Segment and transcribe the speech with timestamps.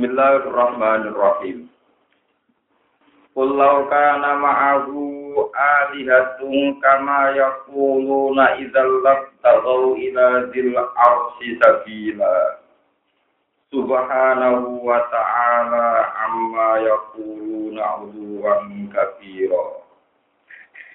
[0.00, 1.68] Bismillahirrahmanirrahim.
[3.36, 4.96] Qul law kana ma'ahu
[5.52, 12.64] alihatun kama yaquluna idzal labtaghaw ila dzil arsy sabila.
[13.68, 19.84] Subhanahu wa ta'ala amma yaquluna 'uluwan kabira.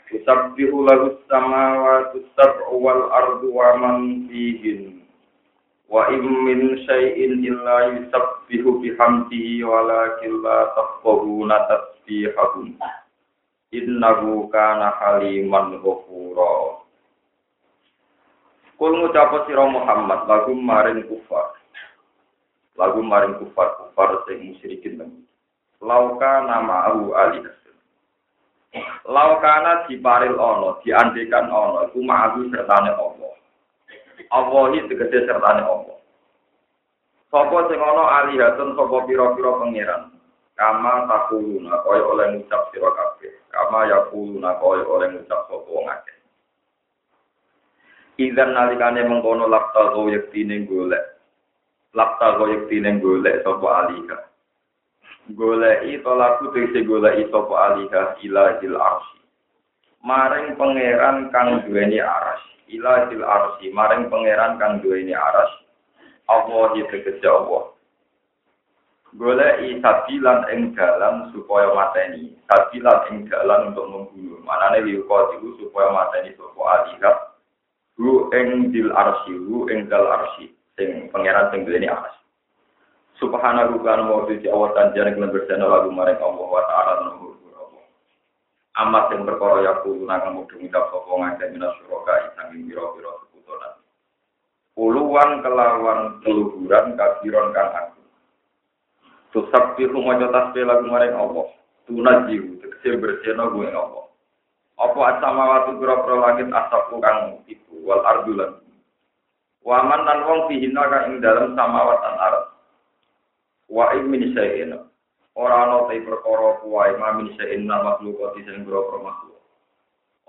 [0.10, 5.05] Tusabbihu lahu as-samawati as-sab'u wal ardu wa man fihin.
[5.86, 12.74] Wa im min syai'in illa yusabbihu bihamdihi walakin la tafqahuna tasbihahum.
[13.76, 16.82] Innahu kana haliman ghafura.
[18.76, 21.56] Kul ngucap sira Muhammad lagu maring kufar.
[22.76, 25.12] Lagu maring kufar kufar sing musyrikin nang.
[25.80, 27.40] Lauka nama Abu Ali
[29.08, 33.15] Laukana diparil ono, diandikan ono, iku ma'ahu sertane Allah.
[34.32, 35.98] Allah ini tegede sertane Allah.
[37.36, 40.04] Sopo sing ana alihatun sapa pira-pira pangeran.
[40.56, 43.34] Kama takuluna kaya oleh ngucap sira kabeh.
[43.52, 46.18] Kama yakuluna kaya oleh ngucap sapa wong akeh.
[48.24, 51.04] Idan nalikane mengkono lapta go yektine golek.
[51.92, 54.18] Lapta go yektine golek sapa aliha.
[55.36, 59.20] Golek itu laku tegese golek sapa aliha ilahil arsy.
[60.08, 62.00] Maring pangeran kang duweni
[62.66, 62.78] arsy.
[62.78, 65.50] ilahil arsi maring pangeran kang duweni aras.
[66.26, 67.70] Allah ya tegese Allah.
[69.16, 74.44] Golek sabilan ing dalan supaya mateni sabilan ing dalan untuk membunuh.
[74.44, 77.12] Manane liuko iku supaya mateni sapa alika
[77.96, 82.12] hu ing dil arsi hu ing dal arsi sing pangeran sing duweni aras.
[83.16, 86.94] Subhanahu wa ta'ala wa ta'ala tanjane kelan bersana lagu maring Allah wa ta'ala
[88.76, 93.74] amat yang perkara ya kulo nang mudhun ngucap sapa ngake minas suraka sanging pira-pira sekutonan.
[94.76, 98.04] Puluhan kelawan keluhuran kafiron kang aku.
[99.32, 101.48] Tusab pihu maca tasbih lagu maring Allah.
[101.88, 104.06] Tunajiu tegese bersihna gue Allah.
[104.76, 108.60] Apa asamawati pira-pira langit asapku kang iku wal ardulan.
[109.64, 112.48] Waman lan wong fihina kang ing dalem samawat lan ardh.
[113.72, 114.36] Wa in min
[115.36, 119.36] Ora ana te perkara kuwae mamin sein makhluk sing boro makhluk.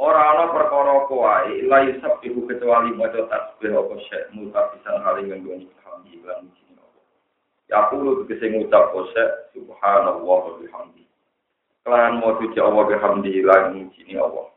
[0.02, 5.30] Ora ana perkara kuwae la yusab iku kecuali maca tasbih apa syek mutafisan hal ing
[5.30, 6.42] nggone alhamdulillah
[7.66, 11.02] Ya kulo tegese ngucap kose subhanallah wa bihamdi.
[11.82, 14.54] Kelan mau suci Allah bihamdi lan muji Allah.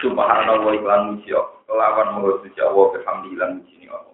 [0.00, 1.36] Subhanallah iklan muji
[1.68, 4.13] Kelawan mau suci Allah bihamdi lan muji Allah.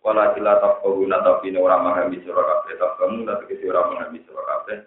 [0.00, 4.78] Wala kila tafkahuna tapi ora memahami surah kabeh tafkamu tapi kesi ora memahami surah kabeh.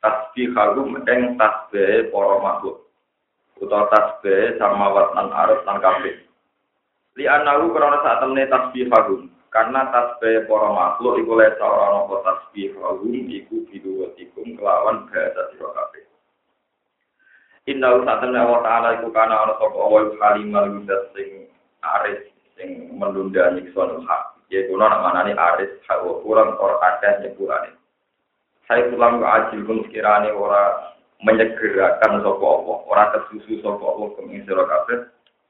[0.00, 2.88] Tasbih hagum eng tasbih para makhluk.
[3.60, 6.14] Utawa tasbih sama watan arus lan kabeh.
[7.16, 12.16] Li anahu karena saat temne tasbih hagum karena tasbih para makhluk iku lesa ora ana
[12.24, 16.04] tasbih hagum iku biduwatikum kelawan bahasa surah kabeh.
[17.68, 17.92] Inna
[18.24, 19.76] temne Allah Ta'ala iku kana ana sapa?
[19.76, 20.64] Allah kalimah
[21.12, 21.50] sing
[21.82, 22.24] aris
[22.56, 27.74] sing menunda nyiksa hak ya kuno nak mana nih aris hawa kurang or ada nyepurane
[28.66, 34.62] saya pulang ke ajil pun sekiranya ora menyegerakan sopo apa ora kesusu sopo apa kemisro
[34.66, 34.98] kabeh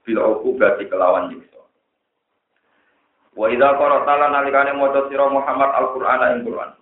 [0.06, 1.60] bila aku berarti kelawan nyiksa
[3.36, 6.72] wa idza qara'ta nalikane maca sira Muhammad Al-Qur'an ing Qur'an.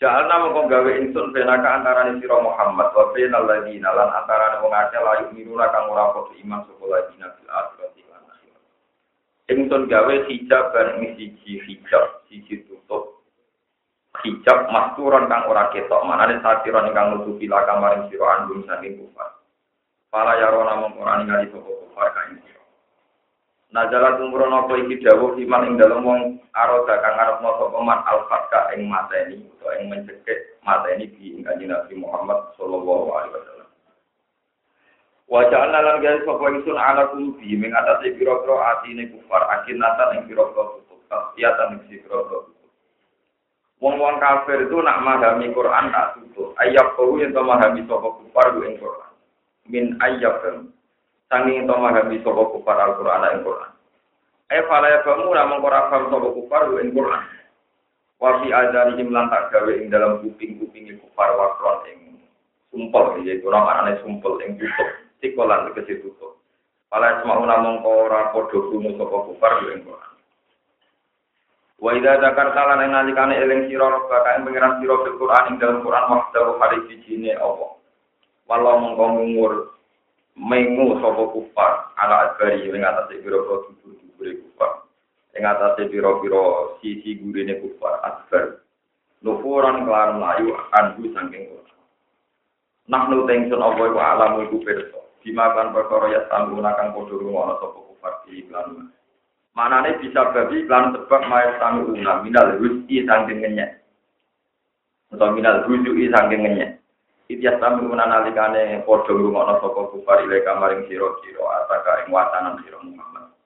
[0.00, 5.02] Jalna mongko gawe insun benaka antara sira Muhammad wa bainal ladina lan antara wong akeh
[5.02, 7.99] layu miruna kang ora padha iman sapa ladina akhirat
[9.50, 13.18] Ingsun gawe hijab bareng siji hijab, siji tutup.
[14.22, 19.42] Hijab masturon kang ora ketok, manane satiron kang nutupi laka maring sira andum saking kufar.
[20.06, 22.62] Para yarona mung ora ningali sapa kufar sira.
[23.74, 26.20] Nazalat umrono apa iki dawuh iman ing dalem wong
[26.54, 31.94] aroda kang arep sapa man al-fatka ing mateni utawa ing mencekik mateni di ing Nabi
[31.98, 33.59] Muhammad sallallahu alaihi wasallam.
[35.30, 40.98] Wajah lan gawe sapa ingsun ala kulubi pira-pira atine kufar akin natan ing pira-pira tutup
[41.06, 42.66] tasdiatan ing pira-pira tutup.
[43.78, 46.58] Wong-wong kafir itu nak memahami Quran tak tutup.
[46.58, 49.10] Ayat kau yang memahami sapa kufar ing Quran.
[49.70, 50.56] Min ayat kan.
[51.30, 53.70] Sanging to memahami sapa kufar Al-Quran ing Quran.
[54.50, 57.22] Eh fala ya kamu namung ora paham sapa kufar ing Quran.
[58.18, 62.00] Wa fi adarihim lan tak gawe ing dalam kuping-kuping kufar wakron ing
[62.74, 66.40] sumpel yaitu namanya sumpel ing tutup tikolan tegese tutup.
[66.90, 70.12] Pala semau namung ora padha krungu saka kufar yo ing Quran.
[71.78, 75.80] Wa idza zakarta lan nalikane eling sira rabbaka ing pengiran sira fil Quran ing dalam
[75.86, 77.78] Quran wahdahu hari sijine apa.
[78.50, 79.52] Walau mongko ngur
[80.34, 84.84] mengu sapa kufar ala adbari ing atase pira-pira dubur-dubure kufar.
[85.38, 88.60] Ing atase pira-pira sisi gurine kufar adbar.
[89.20, 91.78] nufuran kelan melayu anhu saking Quran.
[92.88, 94.99] Nah nu tengsun apa iku alam iku pirsa.
[95.20, 98.88] Dimakan perkara ya tangguna kang padha ngono sapa kufar di iklan.
[99.52, 103.04] Manane bisa babi iklan sebab mayat tangguna minal rusi.
[105.10, 106.80] Atau minal rujuki saking ngenyek.
[107.28, 113.36] Ityas tangguna nalikane padha ngono sapa kufar ile kamaring sira-sira ataka ing watanan sira Muhammad.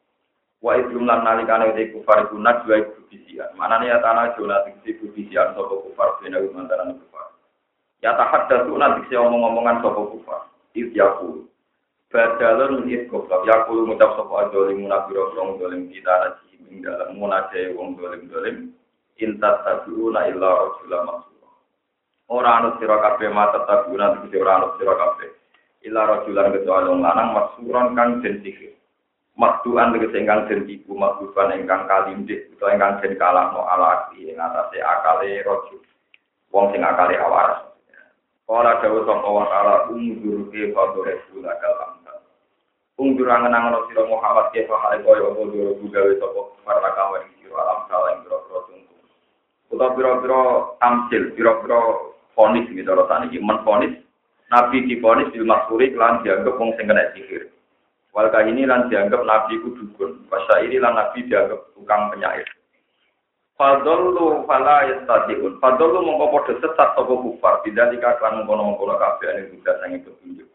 [0.62, 3.50] Wa idrum lan nalikane te kufar iku najwa iku bisian.
[3.58, 7.34] Manane ya tanah jona iku bisian sapa kufar bena mantaran kufar.
[7.98, 10.46] Ya tahaddatsu nanti omong-omongan sapa kufar.
[10.78, 11.50] Idyaku
[12.14, 17.18] Badalun min goblok ya kulo ngucap sapa dolim munafiro wong dolim kita nasi ing dalam
[17.18, 18.70] munaje wong dolim dolim
[19.18, 21.42] intat tabiuna illa rasulah maksud.
[22.30, 25.26] Ora anut sira kabeh mata tabiuna iki ora anut sira kabeh.
[25.90, 28.78] Illa rasulan kecuali wong lanang maksuran kang den sihir.
[29.34, 34.38] Makduan tegese ingkang den tipu makduan ingkang kalindik utawa ingkang den kalahno ala akli ing
[34.38, 35.82] atase akale rajul.
[36.54, 37.74] Wong sing akale awaras.
[38.46, 41.93] Ora dawuh sapa wa ta'ala umdur ke fadore sula kalam.
[42.94, 47.78] Ungdur angen-angen sira Muhammad ke fa hale koyo bodo gawe sapa para kawan sira alam
[47.90, 48.94] salah ing biro-biro tunggu.
[49.74, 50.42] Utawa biro-biro
[50.78, 53.94] tamsil, biro-biro fonis gitu cara saniki men fonis
[54.52, 57.50] Nabi difonis bil maksuri lan dianggap wong sing kena sihir.
[58.14, 60.30] Wal ini lan dianggap Nabi ku dukun.
[60.30, 62.46] Ini lan Nabi dianggap tukang penyair.
[63.58, 65.58] Fadollu fala yastadiun.
[65.58, 67.66] Fadollu mongko padha sesat sapa kufar.
[67.66, 70.46] Tidak dikaklan mengkono-mengkono kabeh ane juga sange petunjuk.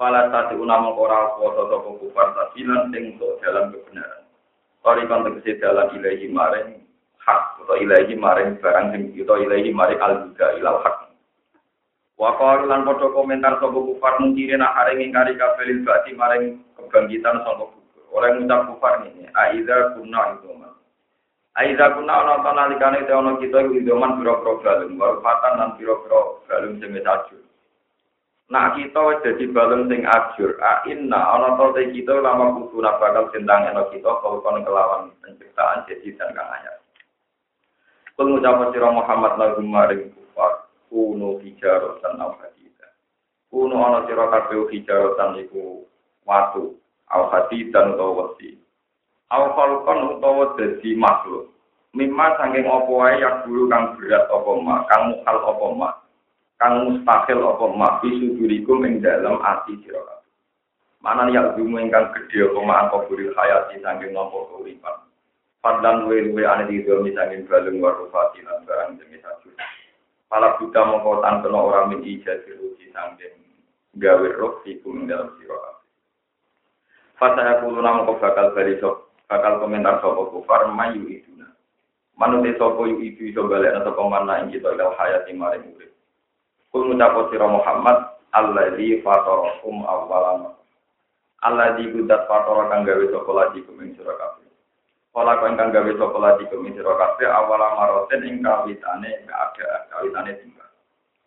[0.00, 4.24] Fala tati unama ora kuwasa sapa kufar sabilan sing untuk dalam kebenaran.
[4.80, 6.80] Tori kan tegese dalam ilahi maring
[7.20, 11.12] hak atau ilahi maring barang sing kita ilahi maring al-huda ilal hak.
[12.16, 12.32] Wa
[12.64, 18.00] lan padha komentar sapa kufar mungkire nak areng ingkari kabeh bati maring kebangkitan sapa kufar.
[18.16, 20.80] Oleh ngucap kufar ini, aiza kunna idoman.
[21.60, 26.40] Aiza kunna ana ta nalikane te ana kita iku idoman pira-pira galung, warfatan lan pira-pira
[26.48, 27.04] galung sing wis
[28.50, 30.58] Nah kita wis dadi balung sing ajur.
[30.58, 35.86] A inna ana te kita lama kudu bakal sendang eno kita kalau kon kelawan penciptaan
[35.86, 36.82] jadi dan kang anyar.
[38.18, 42.90] Kul sira Muhammad lahum maring kufar kuno hijaratan aw hadida.
[43.54, 45.86] Kuno ana sira kabeh hijaratan iku
[46.26, 46.74] watu
[47.06, 48.58] aw hadidan utawa wesi.
[49.30, 51.54] Aw falkon utawa dadi makhluk.
[51.94, 55.66] Mimma sanging apa wae yak kang berat apa mak, kang mukal apa
[56.60, 60.28] kang mustahil apa mak bisudurikum ing dalam ati sira kabeh.
[61.00, 64.96] Mana yang dumu ingkang gedhe apa mak kuburi hayati saking nampa keuripan.
[65.64, 69.56] Padlan luwe-luwe ane di domi saking balung warufati lan barang jenis sajud.
[70.28, 73.40] Pala buta mongko tantono orang min ijazir uji saking
[73.96, 75.84] gawe roh iku ing dalam sira kabeh.
[77.16, 78.76] Fasa aku luna mongko bakal bali
[79.32, 81.48] bakal komentar sapa kufar mayu iduna.
[82.20, 85.90] Manute sapa yu itu iso balik sapa mana ing kita ilal hayati maring urip.
[86.70, 87.98] Kul ngucapo sira Muhammad
[88.30, 90.54] alladzi fatarakum awwalan.
[91.42, 94.46] Alladzi kudat fatara kang gawe sapa lagi kuming sira kabeh.
[95.10, 100.30] Kala kang kang gawe sapa lagi kuming sira kabeh awala maroten ing kawitane keadaan kawitane
[100.38, 100.70] tinggal.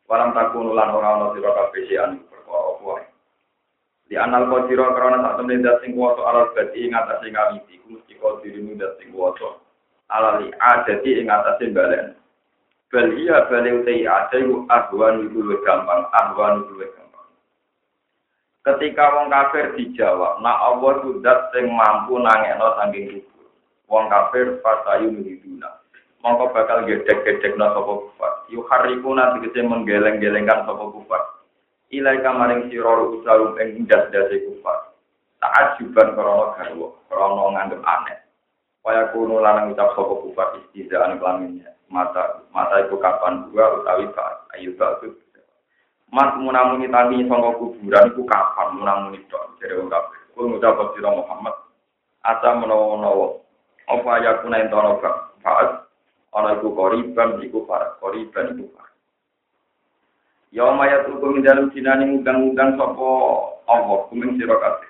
[0.07, 2.93] Walam takun lan ora ana sira kabeh sian perkara apa
[4.07, 8.13] Di anal kodiro karena saat temen dat sing kuwasa alal badi ing atase ngawiti, mesti
[8.15, 9.59] kodirimu dat sing kuwasa
[10.07, 12.15] alali adati ing atase balen.
[12.93, 17.25] Bal iya bale utai ada yu ahwan itu lebih gampang, ahwan itu lebih gampang.
[18.62, 23.50] Ketika wong kafir dijawab, nah Allah sudah sing mampu nangekno saking kubur.
[23.89, 25.81] Wong kafir fatayu hiduna.
[26.21, 28.45] Mongko bakal gedek-gedek no sopo kufar.
[28.53, 31.41] Yu hariku nanti kece menggeleng-gelengkan sopo kufar.
[31.89, 34.93] Ilai kamaring siror usarum ing das-dasi kufar.
[35.41, 38.21] Taat juban krono garwo, krono nganggep aneh.
[38.85, 44.50] Waya kuno lanang ucap sopo kufar istizaan kelaminnya mata mata itu kapan gua utawi pak
[44.57, 45.21] ayu itu.
[46.09, 48.81] Mas munamuni tangi sangka kuburan itu kapan?
[48.81, 50.19] Munamuni dok jadi wong kabeh.
[50.33, 51.53] Kul ngucap sira Muhammad.
[52.25, 53.38] Asa menawa-menawa
[53.89, 55.01] apa ya kuna entono
[55.43, 55.85] faat
[56.31, 58.89] ana iku koriban iku para koriban iku para
[60.53, 63.09] Ya mayat hukum dalam dinani ngundang-undang sapa
[63.67, 64.89] Allah kuming sira kabeh.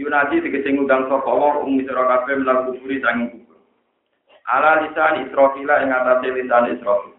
[0.00, 3.45] Yunadi tegese ngundang sapa Allah umi sira kabeh mlaku kuburi sanging
[4.46, 7.14] ala lisan Israfil ing atase lisan Israfil.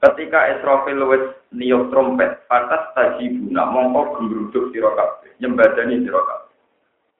[0.00, 6.52] Ketika Israfil wis niup trompet, pantas tajibuna mongko gembruduk sira kabeh, nyembadani sira kabeh.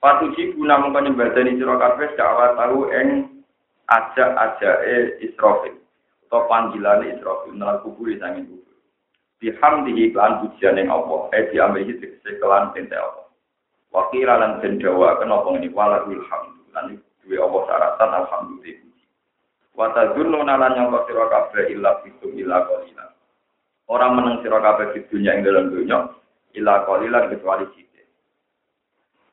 [0.01, 3.09] Patuji guna mongko nyembadani sira kabeh dakwah tahu ing
[3.89, 5.81] ajak-ajake Israfil.
[6.29, 8.77] Atau panggilan Israfil nang kubur sanging kubur.
[9.41, 13.29] Bihamdihi kelan pujian yang Allah, eh diambil tegese kelan tente Allah.
[13.95, 18.94] Wakil lan den dawa kenapa ini walahul hamdu lan duwe Allah syaratan alhamdulillah.
[19.75, 23.11] Wata dulu nalan yang kau siro kafe ilah fitum ilah kolina.
[23.91, 25.99] Orang meneng siro kafe fitunya yang dalam dunia
[26.55, 28.03] ilah kolina kecuali cite.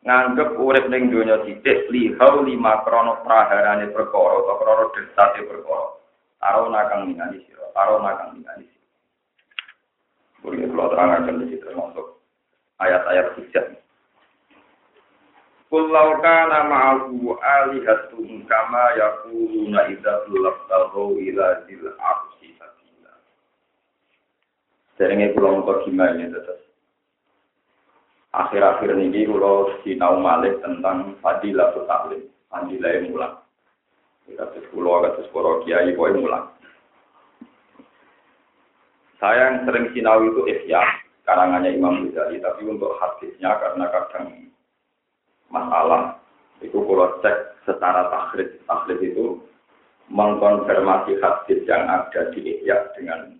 [0.01, 5.87] Nganggep urip ning donya sithik lihau lima krono praharane perkara atau krono desate perkara.
[6.41, 8.89] Karo nakang ningali sira, karo nakang ningali sira.
[10.41, 12.17] Kuwi kula terangaken iki termasuk
[12.81, 13.77] ayat-ayat hujjah.
[15.71, 23.15] Kulau kana ma'ahu alihatun kama yakuluna idza tulabtahu ila dil arsi sabila.
[24.99, 26.59] Derenge kula mengko gimana terus.
[28.35, 33.39] Akhir-akhir ini kula sinau malih tentang fadilah taklim, fadilah mulang.
[34.27, 36.51] Kita terus kula kados para kiai pokoke mulang.
[39.23, 40.83] Saya yang sering sinau itu Ihya,
[41.23, 44.50] karangannya Imam Ghazali, tapi untuk hadisnya karena kadang
[45.51, 46.17] masalah.
[46.63, 48.63] Itu kalau cek secara takhrid.
[48.65, 49.37] Takhrid itu
[50.09, 53.37] mengkonfirmasi hadis yang ada di Ihya dengan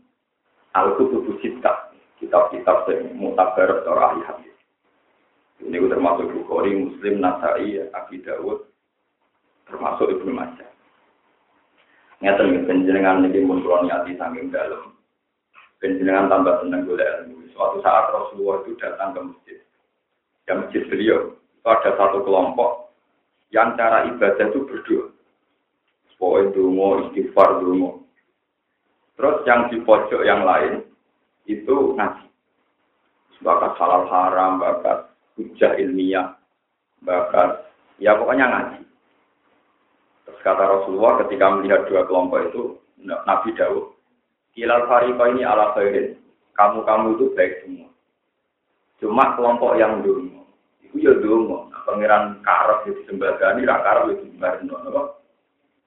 [0.78, 1.92] Al-Kutubus Sittah.
[2.22, 4.54] Kitab-kitab yang mutabar atau ahli hadis.
[5.58, 8.62] Ini termasuk Bukhari, Muslim, Nasai, Abi Dawud
[9.66, 10.70] termasuk Ibnu Majah.
[12.22, 14.94] Ngeten penjenengan ini muncul niati saking dalam
[15.82, 17.50] penjenengan tambah senang golek ilmu.
[17.58, 19.58] Suatu saat Rasulullah itu datang ke masjid.
[20.46, 22.90] Ke masjid beliau ada satu kelompok
[23.54, 25.14] yang cara ibadah itu berdoa.
[26.22, 28.06] Pokoknya dungo, istighfar dungo.
[29.18, 30.86] Terus yang di pojok yang lain
[31.50, 32.30] itu ngaji.
[33.42, 36.38] Bakat halal haram, bakat hujah ilmiah,
[37.02, 37.66] bakat
[37.98, 38.82] ya pokoknya ngaji.
[40.30, 42.64] Terus kata Rasulullah ketika melihat dua kelompok itu,
[43.02, 43.98] Nabi Dawud,
[44.54, 46.22] Kilal Fariko ini ala khairin,
[46.54, 47.90] kamu-kamu itu baik semua.
[49.02, 50.41] Cuma kelompok yang dulu
[50.92, 54.68] Iku ya nah, pangeran karep ya disembadani, ra karep ya disembadani.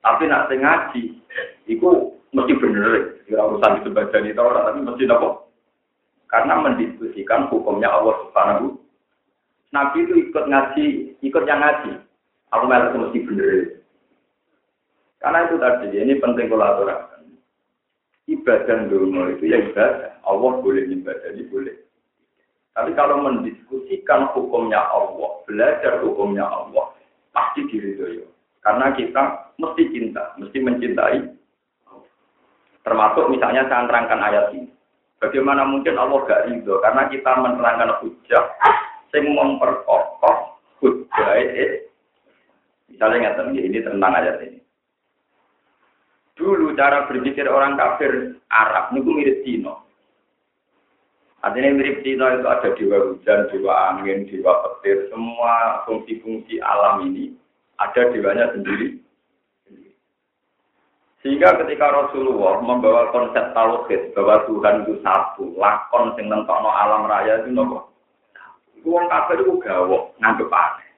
[0.00, 1.02] Tapi nak ngaji,
[1.68, 5.52] iku mesti bener, ya urusan disembadani itu orang, tapi mesti nopo.
[6.32, 8.80] Karena mendiskusikan hukumnya Allah Subhanahu.
[9.76, 10.86] Nabi itu ikut ngaji,
[11.20, 12.00] ikut yang ngaji.
[12.56, 13.84] Aku merasa mesti bener.
[15.20, 17.28] Karena itu tadi, ini penting kolaborasi.
[18.24, 20.16] Ibadah dulu itu ya ibadah.
[20.24, 21.83] Allah boleh ibadah, boleh.
[22.74, 26.90] Tapi kalau mendiskusikan hukumnya Allah, belajar hukumnya Allah,
[27.30, 28.26] pasti diridhoi.
[28.66, 31.18] Karena kita mesti cinta, mesti mencintai.
[32.82, 34.68] Termasuk misalnya saya menerangkan ayat ini.
[35.22, 36.82] Bagaimana mungkin Allah gak ridho?
[36.82, 38.44] Karena kita menerangkan hujah,
[39.14, 41.32] yang memperkokoh hujah.
[42.90, 44.58] Misalnya nggak ini tentang ayat ini.
[46.34, 49.83] Dulu cara berpikir orang kafir Arab ini mirip Cina.
[51.44, 57.36] Artinya mirip Cina itu ada dewa hujan, dewa angin, dewa petir, semua fungsi-fungsi alam ini
[57.76, 58.96] ada dewanya sendiri.
[61.20, 67.44] Sehingga ketika Rasulullah membawa konsep tauhid bahwa Tuhan itu satu, lakon sing nentokno alam raya
[67.44, 67.92] itu nopo.
[68.84, 70.88] Wong kafir itu gawok, nganggep aneh.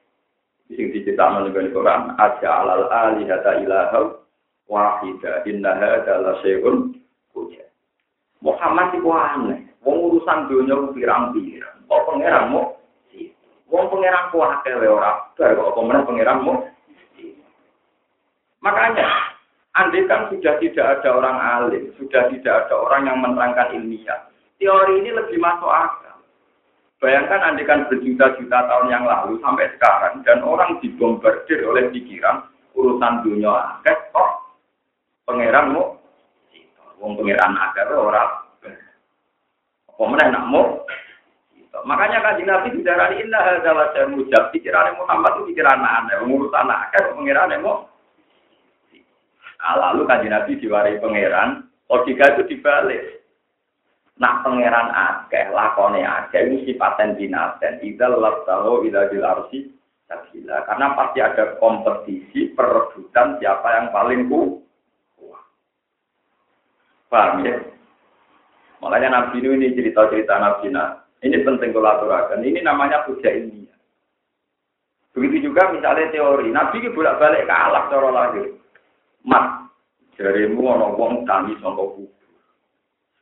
[0.75, 4.19] Sing diceritakan juga di Quran, aja alal alihata ilahau
[4.67, 6.91] wahida innaha adalah syai'un
[8.37, 9.56] Muhammad itu aneh.
[9.87, 11.87] Wong urusan dunia pirang-pirang.
[11.87, 12.61] Kok pangeranmu?
[13.71, 15.31] Wong pangeran ku akeh ora.
[15.39, 16.53] Kok pemenang pangeranmu?
[18.59, 19.07] Makanya,
[19.79, 24.27] andai kan sudah tidak ada orang alim, sudah tidak ada orang yang menerangkan ilmiah,
[24.59, 26.19] teori ini lebih masuk akal.
[26.99, 32.43] Bayangkan andai kan berjuta-juta tahun yang lalu sampai sekarang, dan orang dibombardir oleh pikiran
[32.75, 34.57] urusan dunia akeh, kok
[35.29, 35.95] pangeranmu?
[36.97, 38.46] Wong pangeran akeh ora
[39.97, 40.85] Pemenang nak mau.
[41.85, 44.49] Makanya kan Nabi bicara indah adalah saya mujab.
[44.53, 46.21] Pikiran Muhammad itu pikiran aneh.
[46.21, 47.89] Mengurus anak kan pengiran mau.
[49.57, 51.65] Nah, lalu kan Nabi diwari pangeran.
[51.89, 53.25] Logika itu dibalik.
[54.17, 57.77] Nak pangeran akeh, lakone akeh, ini sifaten binaten.
[57.85, 59.69] Idal labtahu ila dilarsi
[60.09, 60.65] sabila.
[60.65, 65.45] Karena pasti ada kompetisi, perebutan siapa yang paling kuat.
[67.07, 67.55] Paham ya?
[68.77, 72.37] Makanya Nabi ini cerita-cerita Nabi nah, ini penting kolaborasi.
[72.37, 73.73] Ini namanya puja ilmiah.
[75.17, 76.53] Begitu juga misalnya teori.
[76.53, 78.53] Nabi ini bolak-balik kalah cara lahir.
[79.25, 79.65] Mat,
[80.13, 82.13] jarimu ono wong tani sangka kubur.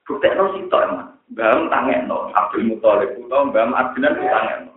[0.03, 1.09] Buktekno sitok emang.
[1.33, 4.71] Mbam tangekno Abdul Muthalib utawa Mbam Adnan tangekno.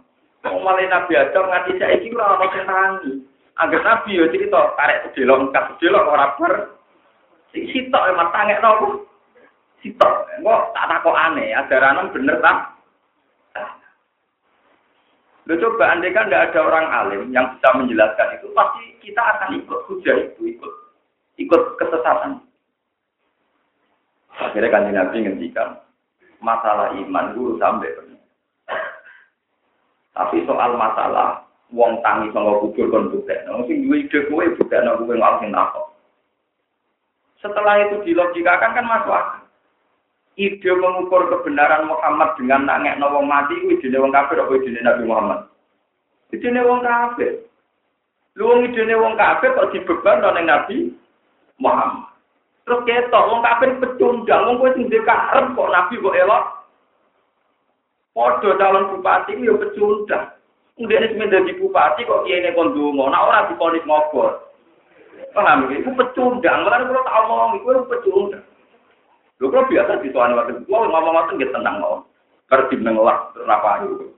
[0.46, 3.12] Wong malah Nabi Adam nganti saiki ora ono sing tangi.
[3.58, 6.54] Angger Nabi yo cerita karek sedelok kas sedelok ora ber.
[7.50, 9.07] Sitok emang tangekno
[9.82, 10.14] sitok.
[10.42, 12.78] Kok tak takok aneh, ajaran bener tak?
[15.48, 19.56] Lo coba andai kan tidak ada orang alim yang bisa menjelaskan itu, pasti kita akan
[19.56, 20.72] ikut hujah itu, ikut
[21.40, 22.44] ikut kesesatan.
[24.36, 25.80] Akhirnya kan Nabi ngendikan
[26.44, 27.90] masalah iman dulu sampai
[30.12, 35.40] Tapi soal masalah wong tangi sama kubur kon buktekno, sing duwe ide kowe kowe ngawak
[35.40, 35.86] sing takok.
[37.38, 39.37] Setelah itu dilogikakan kan masuk akal.
[40.38, 45.02] Ide mengukur kebenaran Muhammad dengan nangek wong mati itu ide wong kafir apa ide Nabi
[45.02, 45.50] Muhammad?
[46.30, 47.42] Ide wong kafir.
[48.38, 50.94] Lu wong ide wong kafir kok dibeban oleh Nabi
[51.58, 52.14] Muhammad.
[52.62, 56.44] Terus ketok wong kafir pecundang, wong kowe sing karep kok nabi kok elok.
[58.14, 60.38] Padha calon bupati yo pecundang.
[60.78, 64.54] Kemudian ini menjadi bupati kok kiai ini kondungo, nah orang diponis ngobor.
[65.34, 65.82] Paham ya?
[65.82, 68.44] Itu pecundang, makanya kalau tak ngomong, itu pecundang.
[69.38, 72.02] Lu kalau biasa di tuan waktu itu, ngomong-ngomong gitu tenang loh.
[72.50, 74.10] Kerja mengelak, kenapa itu.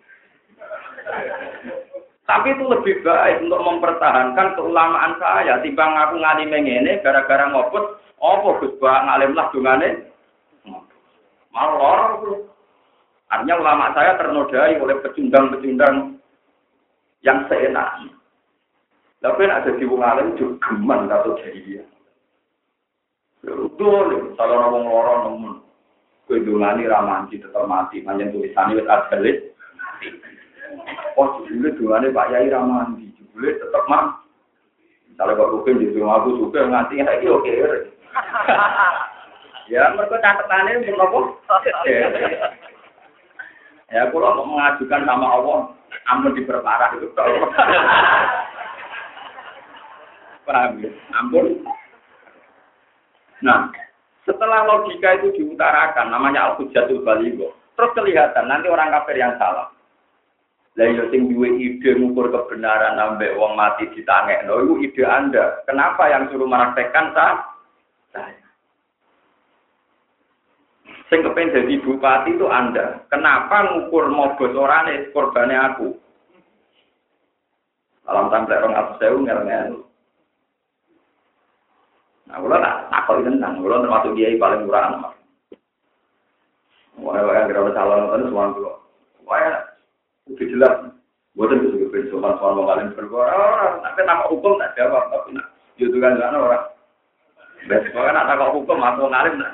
[2.24, 5.58] Tapi itu lebih baik untuk mempertahankan keulamaan saya.
[5.66, 10.06] Timbang aku ngalim ini gara-gara ngopot, apa Gus Bang alim lah dungane?
[11.50, 12.22] Malah
[13.30, 16.18] Artinya ulama saya ternodai oleh pecundang-pecundang
[17.22, 18.14] yang seenaknya.
[19.22, 21.84] Tapi ada di wong alim juga geman atau jadi dia.
[23.40, 25.54] Betul, kalau ngomong loro nemen.
[26.28, 29.38] Kue dungani ramanci tetap mati, manjen tulisannya wis ajalit.
[31.18, 34.30] Oh, jebule dungane Pak Yai ramanci, jebule tetap mati.
[35.11, 37.50] Misalnya kok rukin di rumah aku suka nganti lagi oke.
[39.75, 41.18] ya mereka catatannya untuk apa?
[43.94, 45.59] ya kalau mau mengajukan sama Allah,
[46.14, 47.11] ampun diperparah itu.
[50.47, 50.90] Paham ya?
[51.18, 51.59] Ampun.
[53.40, 53.73] Nah,
[54.28, 57.56] setelah logika itu diutarakan, namanya al-hujatul baligo.
[57.75, 59.73] Terus kelihatan nanti orang kafir yang salah.
[60.78, 65.66] Lah yo iya, sing duwe ide ngukur kebenaran nambah wong mati ditangekno itu ide Anda.
[65.66, 67.35] Kenapa yang suruh meraktekkan sah?
[68.14, 68.47] saya.
[71.11, 73.02] Sing kepen jadi bupati itu Anda.
[73.11, 75.88] Kenapa ngukur mogos orane korbane aku?
[78.06, 79.89] Alam tampil orang atas saya ngel
[82.30, 85.12] Nah, kalau tak takut tentang, kalau termasuk dia paling murah anak.
[87.02, 88.73] Wah, wah, kira calon itu semua dulu.
[89.26, 89.66] Wah,
[90.30, 90.75] udah jelas.
[91.34, 93.82] Buatan itu juga soal soal kalian berbuat.
[93.82, 95.47] Tapi nama hukum tak jawab, tapi nak
[95.78, 96.71] itu kan orang.
[97.66, 99.52] Besok kan ada hukum atau ngalim nah.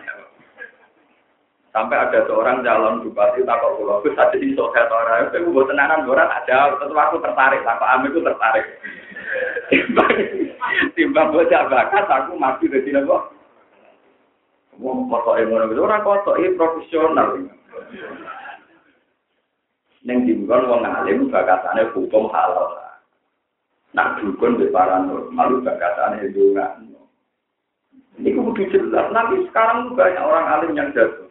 [1.74, 6.08] Sampai ada seorang calon bupati takut pulau, gue saja di sosial orang, itu buat tenanan
[6.08, 8.66] orang ada, tetap aku tertarik, takut itu tertarik.
[10.96, 12.36] Timbang, bocah bakat, aku
[12.70, 13.36] sini kok.
[14.76, 17.40] Mau kotor emono itu orang kotor, ini profesional.
[20.06, 22.78] Neng timbang wong ngalim bakatane hukum halal.
[23.96, 26.78] Nak dukun di paranormal bakatane itu nggak.
[28.20, 29.10] Ini kudu jelas.
[29.12, 31.28] Nanti sekarang banyak orang alim yang jatuh.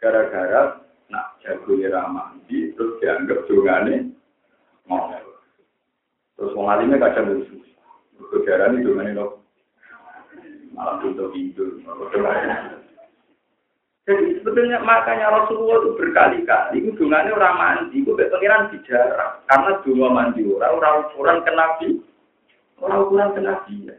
[0.00, 0.80] Gara-gara
[1.12, 4.14] nak jago ramandi terus dianggap dongane
[4.88, 5.26] ngomel.
[6.38, 7.59] Terus wong alimnya kadang lucu.
[8.28, 9.40] Berdarah ini dongane loh.
[10.76, 11.80] Malah tutup tidur.
[14.04, 19.40] Jadi sebetulnya makanya Rasulullah itu berkali-kali itu dongane orang mandi, itu pengiran bicara.
[19.48, 21.88] Karena dungo mandi orang, orang ukuran ke Nabi,
[22.84, 23.74] orang ukuran ke Nabi.
[23.88, 23.96] Ya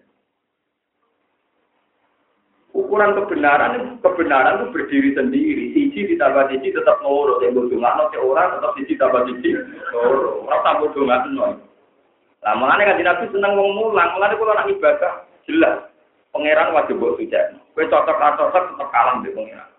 [2.92, 5.64] ukuran kebenaran kebenaran itu berdiri sendiri.
[5.72, 7.40] Siji ditambah siji tetap loro.
[7.40, 9.50] Yang berdungan orang tetap siji tambah siji
[9.96, 10.44] loro.
[10.48, 11.56] Orang tambah dungan.
[12.42, 14.10] Lah mengenai kan nabi seneng wong mulang.
[14.18, 15.14] Mengenai kalau nak ibadah
[15.46, 15.78] jelas.
[16.32, 17.38] Pangeran wajib buat suci.
[17.76, 19.70] Kue cocok atau cocok tetap kalah di pangeran.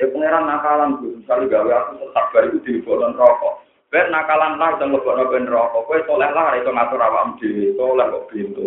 [0.00, 1.12] Ya pangeran nakalan tuh.
[1.20, 3.54] Misalnya gawe aku tetap baru itu di bolon rokok.
[3.92, 5.86] Ben nakalan lah dan lebok ben rokok.
[5.86, 8.66] Kue soleh lah itu ngatur awam di soleh kok pintu.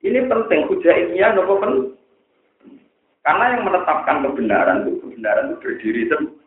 [0.00, 1.92] Ini penting, hujah ilmiah nopo penting.
[3.20, 6.38] Karena yang menetapkan kebenaran itu kebenaran itu berdiri sendiri.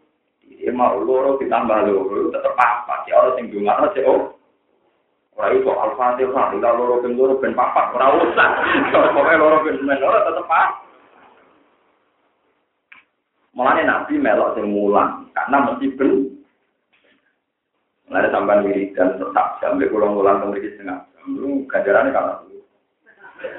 [0.63, 3.05] Ya mau loro ditambah loro tetap apa?
[3.05, 4.33] Ya orang sing dungan aja oh.
[5.33, 8.49] Ora iso al-fatihah, ila loro ben loro ben papat, ora usah.
[8.93, 10.61] Pokoke loro ben men loro tetep apa?
[13.53, 16.11] Mulane Nabi melok sing mulang, karena mesti ben
[18.09, 21.33] Mulane sampean wiridan tetap sampai kula mulang ke mriki setengah jam.
[21.33, 22.59] Lu ganjarane karena itu.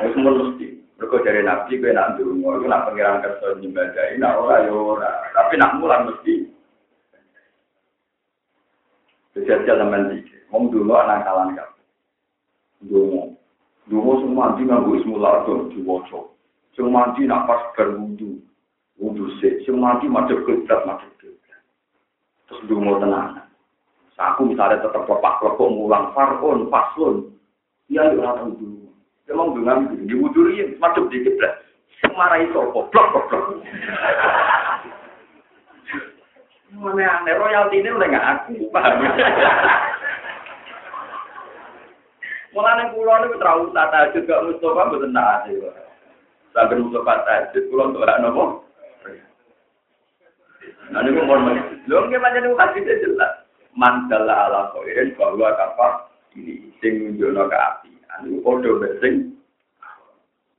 [0.04, 0.66] Wis mesti.
[0.94, 5.10] Mereka dari Nabi, gue nak dulu, gue nak pengiran kerja nyembadai, nak ora ya ora.
[5.34, 6.54] Tapi nak mulan mesti.
[9.34, 11.70] Sama tiga, mau dulu anak kalan kan.
[12.86, 13.34] Dulu,
[13.90, 16.30] dulu semua mandi nganggu ismu lardo di wocok.
[16.78, 18.38] Semua mandi nak pas berwudu,
[19.02, 19.66] wudu sih.
[19.66, 21.60] Semua mandi macet keblat, macet keblat.
[22.46, 23.42] Terus dulu tenang.
[24.14, 27.34] Aku misalnya tetap lepak lepok ngulang farun, paslon.
[27.90, 28.86] Iya, ya orang dulu.
[29.34, 31.66] Mau dengan di wudurin, masuk di kiblat.
[32.14, 33.44] Marahi sopo, blok, blok, blok.
[36.74, 39.02] Mana aneh, royalti ini udah nggak aku, paham
[42.54, 45.50] Mulane kula niku terlalu tata juga Mustafa mboten taat.
[46.54, 48.44] Sampai Mustafa tahajud kula untuk ora nopo.
[50.94, 51.50] Nah niku mon
[51.90, 53.42] lho nggih pancen niku hadise jelas.
[53.74, 57.90] Man dalla ala khairin bahwa kapa ini sing nunjukno ke api.
[58.14, 59.34] Anu padha besing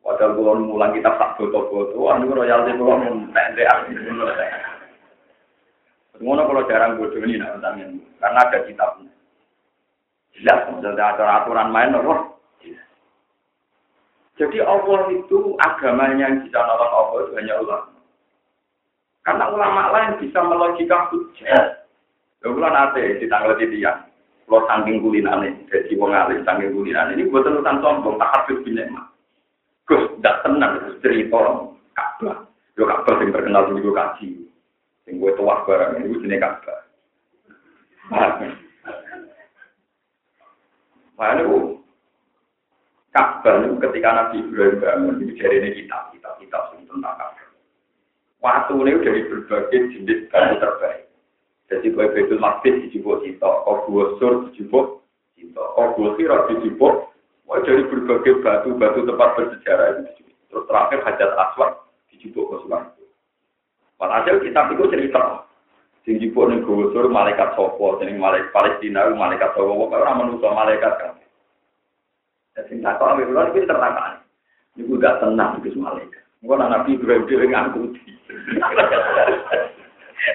[0.03, 3.65] Padahal kula mulang kita tak foto-foto, anu royalti kula mun pendek
[6.21, 7.59] Ngono kalau jarang bodoh ini nak
[8.21, 9.14] karena ada kitabnya.
[10.35, 12.35] Jelas, misalnya ada aturan main apa?
[14.35, 17.95] Jadi Allah itu agamanya yang bisa nolong Allah itu hanya ulama.
[19.23, 21.87] Karena ulama lain bisa melogika hujah.
[22.43, 23.95] Ya kula nate di tanggal di dia.
[24.45, 29.09] Kalau saking kulinane, jadi wong alim saking kulinane ini buat terusan sombong tak habis binema.
[29.89, 31.41] Gus, tidak tenang cerita
[31.97, 32.45] Ka'bah.
[32.77, 34.29] Yo Ka'bah yang terkenal di kaji.
[35.07, 36.79] Sing gue tuah barang ini jenis Ka'bah.
[41.15, 41.79] Mana itu
[43.15, 47.47] Ka'bah itu ketika Nabi Ibrahim bangun itu dari ini kitab, kitab, kitab tentang Ka'bah.
[48.43, 51.07] Waktu ini dari berbagai jenis batu terbaik.
[51.65, 55.01] Jadi kue betul masjid dijubuk cita, obu sur dijubuk
[55.33, 57.09] cita, obu sirat dijubuk.
[57.49, 61.71] Wah dari berbagai batu-batu tempat bersejarah itu Terus terakhir hajat aswad
[62.13, 63.03] dijubuk ke suatu.
[63.97, 65.47] Walhasil kitab itu cerita.
[66.05, 70.93] Sing jipuk ning gusur malaikat sopo, sing malaikat Palestina, malaikat sopo, kok ora manusa malaikat
[71.01, 71.17] kan.
[72.55, 74.23] Jadi tak tahu ambil luar itu tertangkap.
[74.77, 76.23] Ini gak tenang itu malaikat.
[76.45, 78.11] Mungkin anak Nabi Ibrahim dia ngangkuti.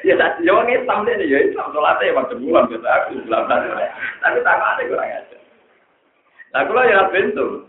[0.06, 3.48] Ya tak jawab Islam ini ya Islam sholatnya ya waktu bulan kita aku bilang
[4.22, 5.36] tapi tak ada kurang aja.
[6.54, 7.66] Nah kalau ya bentuk,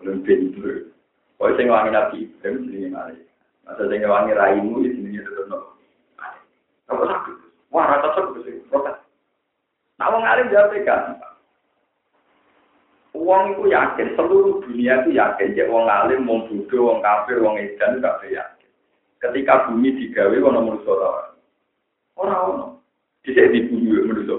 [0.00, 0.88] belum bentuk.
[1.36, 3.28] Kau sing wangi Nabi Ibrahim sini malaikat.
[3.68, 5.79] Masa sing wangi raimu sini tetap no.
[6.90, 7.36] Apa sakit?
[7.70, 8.98] Wah rata sakit sih, protes.
[10.02, 11.22] Nah wong alim jawab kan.
[13.10, 15.54] Uang itu yakin, seluruh dunia itu yakin.
[15.54, 18.70] Jadi wong alim, wong bodoh, wong kafir, wong edan, kabeh yakin.
[19.20, 21.34] Ketika bumi digawe, ono manusia ora.
[22.16, 22.66] Ora ono.
[23.26, 24.38] Dhisik di bumi manusia.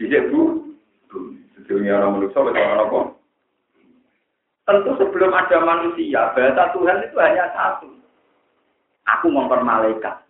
[0.00, 0.64] Dhisik bu.
[1.54, 3.00] Sedunia orang manusia, wis ora apa.
[4.68, 7.88] Tentu sebelum ada manusia, bahasa Tuhan itu hanya satu.
[9.16, 10.27] Aku ngomong malaikat.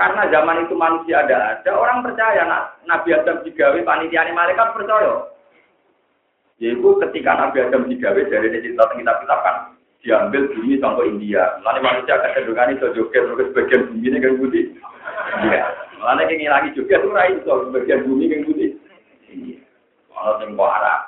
[0.00, 2.48] Karena zaman itu manusia ada ada, orang percaya
[2.88, 5.28] Nabi Adam digawe panitia malaikat percaya.
[6.56, 11.60] Yaitu ketika Nabi Adam digawe dari cerita kita kita kan diambil bumi sampai India.
[11.60, 14.64] Lalu manusia kecenderungan itu joget ke sebagian bumi ini kan putih.
[15.44, 15.62] Iya.
[16.00, 18.70] Lalu yang lagi joget itu rai itu sebagian bumi kan putih.
[19.28, 19.56] Iya.
[20.16, 21.00] Kalau sing Arab,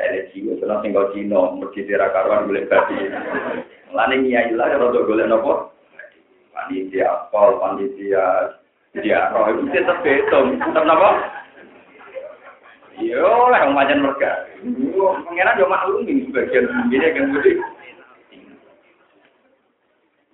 [0.00, 2.96] ada jiwa, kalau sing Cina, mesti tidak karuan boleh babi.
[3.92, 5.76] Lalu lah kalau golek nopo
[6.70, 8.54] panitia pol, panitia
[8.94, 11.10] dia roh itu tetap betul, tetap apa?
[13.02, 14.46] Yo lah macam mereka.
[15.26, 17.52] Pengiran yo maklum ini sebagian ini yang budi.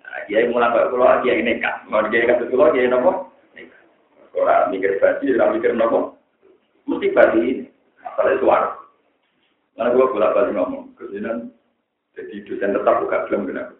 [0.05, 3.33] Nah, dia mulai pak dia ini kan, mau kasih pulau dia nopo.
[4.37, 5.99] Orang mikir baju, orang mikir nopo.
[6.85, 7.65] Mesti baju ini,
[8.05, 8.69] asalnya suara.
[9.77, 11.53] Karena gua bolak balik ngomong, ke sini
[12.17, 13.77] jadi dosen tetap buka belum kenapa.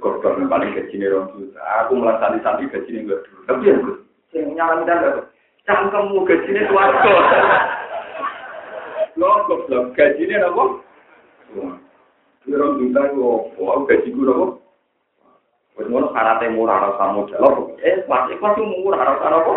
[0.00, 1.60] Korban paling gaji ini orang juta.
[1.84, 3.40] Aku melasani santri gaji ini enggak dulu.
[3.44, 3.74] Tapi ya,
[4.34, 5.16] yang nyala kita enggak.
[5.64, 7.14] Cangkemmu gaji ini suarga.
[9.20, 10.64] Lo goblok gaji ini apa?
[12.44, 13.20] Orang juta itu
[13.60, 13.82] apa?
[13.88, 14.46] Gaji gue apa?
[15.74, 17.74] Wes ngono syaratnya murah rasa modal.
[17.82, 19.54] Eh, pasti pasti murah rasa apa?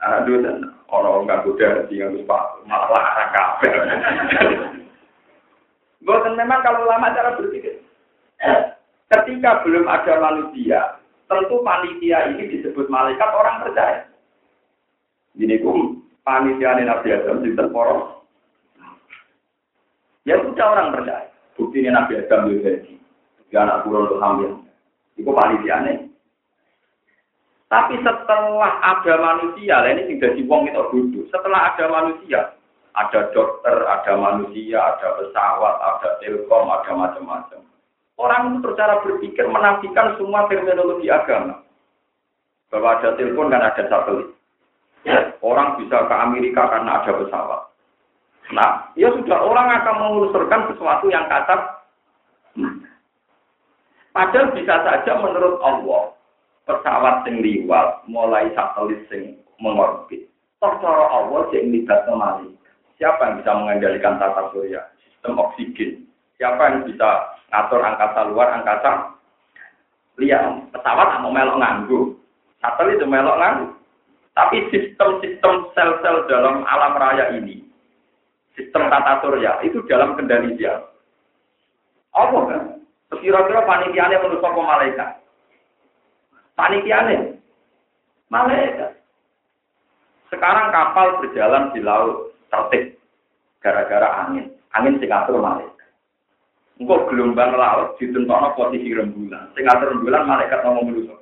[0.00, 3.68] Aduh, dan orang nggak kuda di nggak pak malah larang kafe.
[6.06, 7.84] Bukan memang kalau lama cara berpikir.
[9.10, 14.06] Ketika belum ada manusia, tentu panitia ini disebut malaikat orang percaya.
[15.34, 18.22] Ini kum panitia Nabi Adam di poros.
[20.22, 21.26] Ya sudah orang percaya.
[21.58, 22.94] Bukti ini Nabi Adam jadi.
[23.50, 24.50] Anak turun untuk hamil.
[25.18, 26.06] Itu panitia nih.
[27.70, 31.24] Tapi setelah ada manusia, ini sudah di wong itu duduk.
[31.30, 32.54] Setelah ada manusia,
[32.98, 37.69] ada dokter, ada manusia, ada pesawat, ada telkom, ada macam-macam.
[38.20, 41.64] Orang itu secara berpikir menafikan semua terminologi agama.
[42.68, 44.28] Bahwa ada telepon dan ada satelit.
[45.40, 47.62] Orang bisa ke Amerika karena ada pesawat.
[48.52, 51.80] Nah, ya sudah orang akan mengusurkan sesuatu yang kasar.
[54.12, 56.12] Padahal bisa saja menurut Allah
[56.68, 60.28] pesawat sing liwat mulai satelit sing mengorbit.
[60.60, 62.52] Toh cara Allah sing libat malaikat.
[63.00, 66.04] Siapa yang bisa mengendalikan tata surya, sistem oksigen?
[66.36, 69.18] Siapa yang bisa ngatur angkasa luar, angkasa
[70.22, 72.00] lihat pesawat mau melok nganggu,
[72.62, 73.66] satelit itu melok nganggu.
[74.30, 77.66] Tapi sistem-sistem sel-sel dalam alam raya ini,
[78.54, 80.80] sistem tata surya itu dalam kendali dia.
[82.14, 82.62] Apa kan?
[83.20, 85.10] Kira-kira panitiannya menurut apa malaikat?
[86.54, 87.36] Panitiannya
[88.30, 89.02] malaikat.
[90.30, 92.94] Sekarang kapal berjalan di laut tertib
[93.58, 94.54] gara-gara angin.
[94.78, 95.79] Angin sing ngatur malaikat.
[96.80, 99.52] Engkau gelombang laut ditentono posisi rembulan.
[99.52, 101.12] Sing ngatur rembulan malaikat ngomong dulu.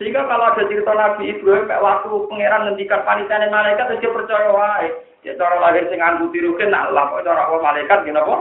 [0.00, 4.88] Sehingga kalau ada cerita Nabi Ibrahim kayak waktu pangeran ngendikan panitia malaikat dia percaya wae.
[5.22, 8.36] Ya cara lahir sing nganggo tiruke nak lah kok cara apa malaikat gini apa?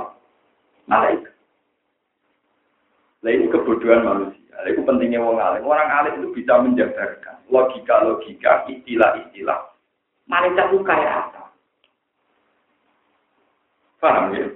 [0.88, 1.34] Malaikat.
[3.24, 4.58] Nah ini kebodohan manusia.
[4.68, 5.64] Itu pentingnya wong alim.
[5.64, 9.60] Orang alim itu bisa menjabarkan logika-logika, istilah-istilah.
[10.28, 11.53] Malaikat itu kayak apa?
[14.04, 14.52] Paham ya?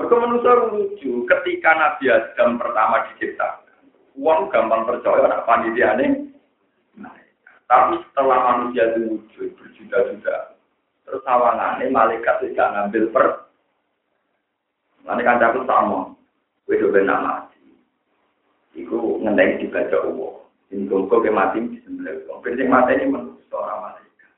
[0.00, 1.28] Mereka manusia lucu.
[1.28, 3.84] Ketika Nabi Adam pertama diciptakan,
[4.16, 6.32] uang gampang percaya anak panitia ini.
[7.66, 10.54] Tapi setelah manusia itu wujud berjuta-juta,
[11.02, 13.26] terus awangannya malaikat tidak ngambil per.
[15.02, 16.14] Nanti kan aku sama,
[16.66, 17.34] gue coba nama
[18.76, 20.34] Iku ngendeng dibaca Allah.
[20.70, 22.38] Ini kok mati di sebelah.
[22.44, 24.30] Yang mati ini manusia orang malaikat.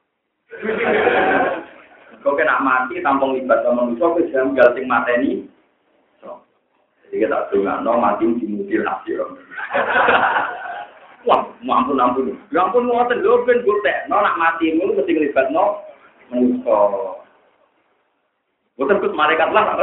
[2.28, 5.48] Kau kena mati tampung libat sama manusia, kau jangan gal sing mati ini.
[7.08, 9.32] Jadi kita dengar, no mati di mobil hasil.
[11.24, 12.36] Wah, ampun ampun.
[12.52, 14.12] Ya ampun mau lho ben gotek.
[14.12, 15.80] No nak mati mulu mesti libat no
[16.28, 17.16] manusia.
[18.76, 19.64] Bukan kus malaikat lah.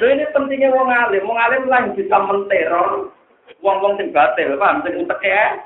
[0.00, 3.12] Lha ini pentingnya wong alim, wong alim lah yang bisa menteror
[3.60, 5.60] wong-wong sing batil, paham sing utek ya.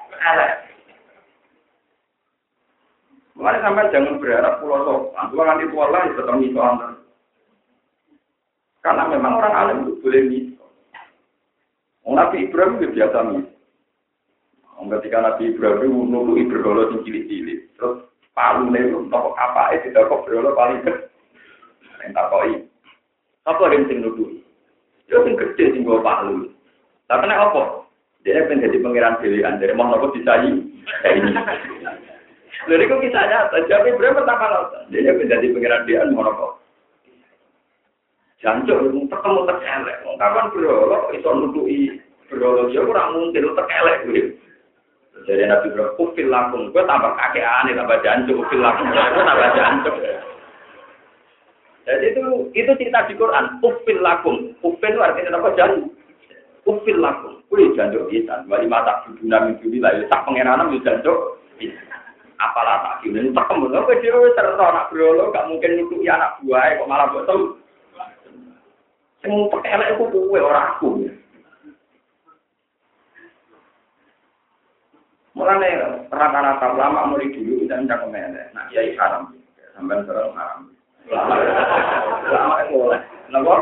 [3.39, 6.93] Mulai sampai jangan berharap pulau sopan, pulau nanti tua lah tetap miso antar.
[8.81, 10.67] Karena memang orang alim itu boleh miso.
[12.11, 13.55] Nabi Ibrahim itu biasa miso.
[14.81, 18.03] Ketika Nabi Ibrahim itu nunggu berdoa sing cilik-cilik, terus
[18.35, 20.93] palu nih, nopo apa itu kok berdoa paling ke,
[22.03, 22.65] entah koi.
[23.47, 24.27] Apa yang sing nuduh?
[25.07, 26.51] Ya sing gede sing bawa palu.
[27.07, 27.63] Tapi nek apa?
[28.21, 30.61] Dia pengen jadi pangeran pilihan dari mau nopo disayi.
[31.09, 31.33] Ini.
[32.69, 34.83] Lalu kok kisahnya, tapi berapa pertama nonton?
[34.93, 36.47] Dia pengen jadi pangeran pilihan mau nopo.
[38.41, 39.97] Jancuk, ketemu terkelek.
[40.17, 41.81] Kapan bro, itu nuduhi
[42.29, 43.99] bro, ya kurang mungkin terkelek.
[45.29, 49.51] Jadi Nabi Ibrahim, kufil lakum, gue tambah kakek aneh, tambah jancuk, kufil lakum, gue tambah
[49.53, 49.97] jancuk.
[51.91, 52.23] Jadi itu
[52.55, 53.59] itu cerita di Quran.
[53.67, 54.55] Ufil lakum.
[54.63, 55.59] Ufil itu artinya apa?
[55.59, 55.91] Jan.
[56.63, 57.43] Ufil lakum.
[57.51, 58.47] Kuli janjuk bisa.
[58.47, 59.99] Wali mata buduna minggu ini lah.
[60.07, 61.19] Sak pengiranan itu janjuk
[61.59, 61.90] bisa.
[62.41, 63.29] Apalah tak gini.
[63.29, 63.85] Kemudian.
[63.85, 65.29] Kau dia serta anak berolo.
[65.29, 66.81] Gak mungkin itu ya anak buah.
[66.81, 67.61] Kok malah betul.
[69.21, 70.89] Yang pakai elek itu kue orang aku.
[75.37, 78.01] Mulanya rata-rata lama mulai dulu kita minta.
[78.57, 79.37] Nah, ya haram.
[79.77, 80.61] Sampai sekarang haram.
[82.33, 83.01] Lama boleh.
[83.29, 83.57] Kenapa?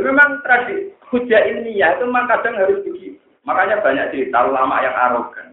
[0.00, 3.20] memang tradisi hujah ini ya itu memang kadang harus begitu.
[3.44, 5.49] Makanya banyak cerita ulama yang arogan.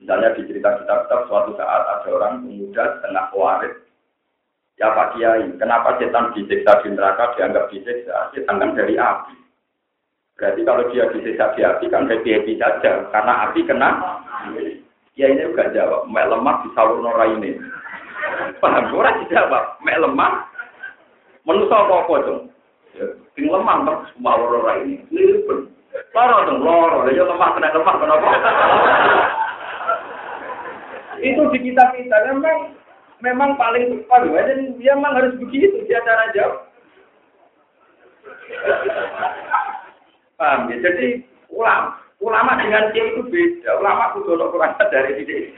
[0.00, 3.76] Misalnya di cerita kitab-kitab suatu saat ada orang pemuda setengah waris.
[4.76, 8.28] Ya Pak Kiai, kenapa setan disiksa di neraka dianggap disiksa?
[8.36, 9.32] Setan kan dari api.
[10.36, 13.08] Berarti kalau dia disiksa di api kan happy-happy saja.
[13.08, 14.20] Karena api kena.
[15.16, 16.12] Ya ini juga jawab.
[16.12, 17.56] Mek lemah di salur ini.
[18.60, 20.44] Paham ora dijawab, mek lemah.
[21.48, 22.42] Manusa apa-apa dong.
[23.00, 25.00] Ya, sing lemah terus mawar ora ini.
[25.08, 25.72] Lipun.
[26.12, 27.08] Loro dong, loro.
[27.08, 28.28] Ya lemah kena lemah kenapa?
[31.26, 32.78] Itu di kita-kita memang
[33.24, 36.70] memang paling tepat dan dia memang harus begitu dia cara jawab.
[40.36, 40.76] Paham ya?
[40.84, 43.70] Jadi ulama ulama dengan dia itu beda.
[43.80, 45.52] Ulama kudu kurang dari ide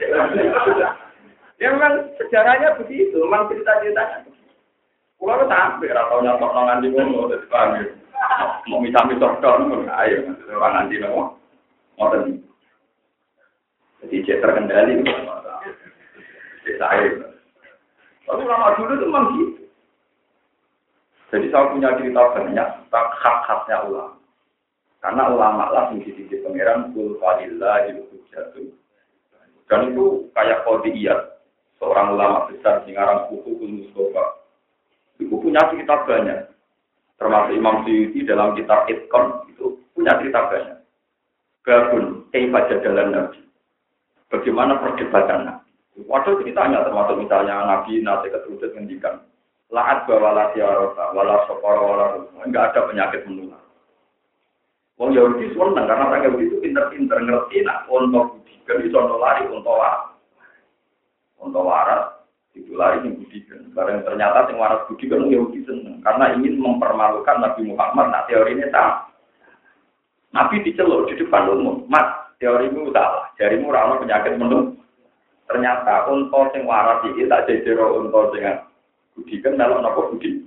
[1.59, 4.23] Ya memang sejarahnya begitu, memang cerita-ceritanya.
[5.19, 7.83] Kulo sampai atau nyontok nongan di ngono, terus paham
[8.71, 11.35] Mau misal-misal dong, ayo, nanti nopo,
[11.99, 12.15] mau.
[13.99, 15.03] Jadi cek terkendali,
[16.77, 17.09] saya.
[18.29, 19.63] Tapi lama dulu itu memang gitu.
[21.29, 24.17] Jadi saya punya cerita banyak tentang hak-haknya ulama.
[24.99, 27.87] Karena ulama lah yang di pangeran kul falillah
[28.29, 28.67] jatuh.
[29.69, 31.15] Dan itu kayak kode iya
[31.77, 34.43] seorang ulama besar di ngarang buku Mustafa.
[35.21, 36.49] Buku punya cerita banyak.
[37.19, 40.77] Termasuk Imam Syuuti dalam kitab Itkon itu punya cerita banyak.
[41.67, 43.39] Gabun, Kaifa Jadalan Nabi.
[44.31, 45.68] Bagaimana perdebatan Nabi?
[45.97, 49.19] Waduh ceritanya termasuk misalnya Nabi nanti keturunan ngendikan
[49.69, 52.05] laat bawa ya rosa, wala sokoro, wala
[52.41, 53.61] enggak ada penyakit menular.
[54.97, 59.47] Wong Yahudi seneng karena orang Yahudi itu pinter-pinter ngerti nak untuk budikan itu untuk lari
[59.47, 60.11] untuk waras,
[61.39, 62.19] untuk waras
[62.57, 63.61] itu lari yang budikan.
[63.71, 68.11] Karena ternyata yang waras budikan Yahudi seneng karena ingin mempermalukan Nabi Muhammad.
[68.11, 69.07] Nah teori ini sama.
[70.29, 72.05] Nabi diceluk di depan umum, mas
[72.37, 74.78] teorimu salah, jarimu ramah penyakit menung.
[75.49, 78.45] Ternyata untuk sing waras ini tak jadi untuk sing
[79.17, 80.45] budi kan kalau nopo budi.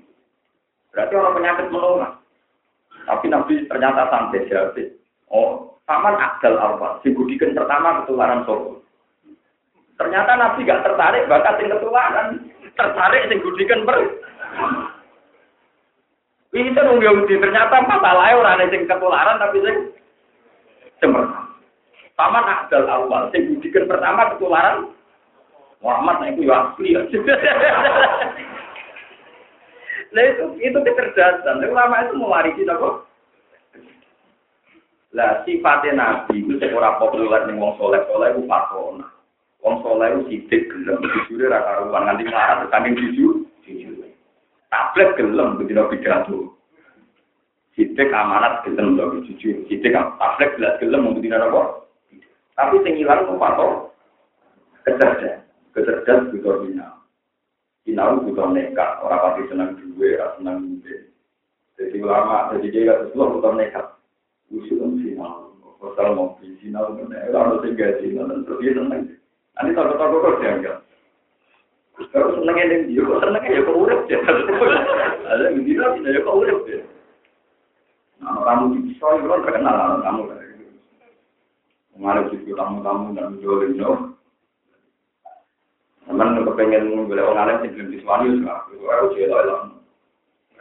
[0.95, 2.13] Berarti orang penyakit menular.
[3.03, 4.79] Tapi Nabi ternyata sampai jawab.
[5.27, 7.03] Oh, paman akal apa?
[7.03, 8.87] Si pertama ketularan solo.
[9.99, 12.29] Ternyata Nabi gak tertarik bakat yang ketularan.
[12.79, 13.99] Tertarik sing budi kan ber.
[16.53, 19.77] Itu nunggu ternyata masalahnya orang sing ketularan tapi sing
[21.03, 21.52] cemerlang.
[22.23, 24.95] Paman Abdul Awal, sing budikan pertama ketularan
[25.83, 26.95] Muhammad nah itu ya asli.
[30.13, 31.65] Nah itu itu kecerdasan.
[31.65, 33.09] Ulama itu mewarisi apa?
[35.17, 39.09] Lah sifatnya Nabi itu seorang populer nih wong soleh soleh itu patona.
[39.65, 44.05] Wong soleh itu sidik gelem, jujur raka ruang nanti marah, saking jujur, jujur.
[44.69, 46.39] tablet gelem begitu pidato.
[47.73, 49.65] Sidik amanat gelem to jujur.
[49.65, 51.82] Sidik tablet jelas gelem tidak apa.
[52.53, 53.93] Tapi sing ilang ku pato
[54.83, 55.47] kecerdasan.
[55.73, 57.01] Kecerdasan butuh bina.
[57.83, 59.01] Sinau butuh nekat.
[59.01, 61.09] Orang pasti senang duwe, ora senang duwe.
[61.81, 63.87] Jadi ulama, jadi dia kata semua butuh nekat.
[64.53, 65.57] Usul sinau.
[65.83, 69.03] Pasal mau orang harus gaji, terus dia senang.
[69.59, 70.77] Nanti tahu-tahu kok dianggap.
[72.15, 74.01] Kalau senengnya yang dia, kok senengnya ya kok urip.
[75.29, 76.81] Ada yang tidak ya kok urip ya.
[78.23, 80.42] Nah, kamu pisau itu kan terkenal lah kamu kan.
[81.93, 84.17] Mengalir di tamu-tamu dan jualin no.
[86.09, 88.55] Teman kepengen boleh orang alim sih belum disuani juga.
[88.73, 89.61] Itu aku cerita lah.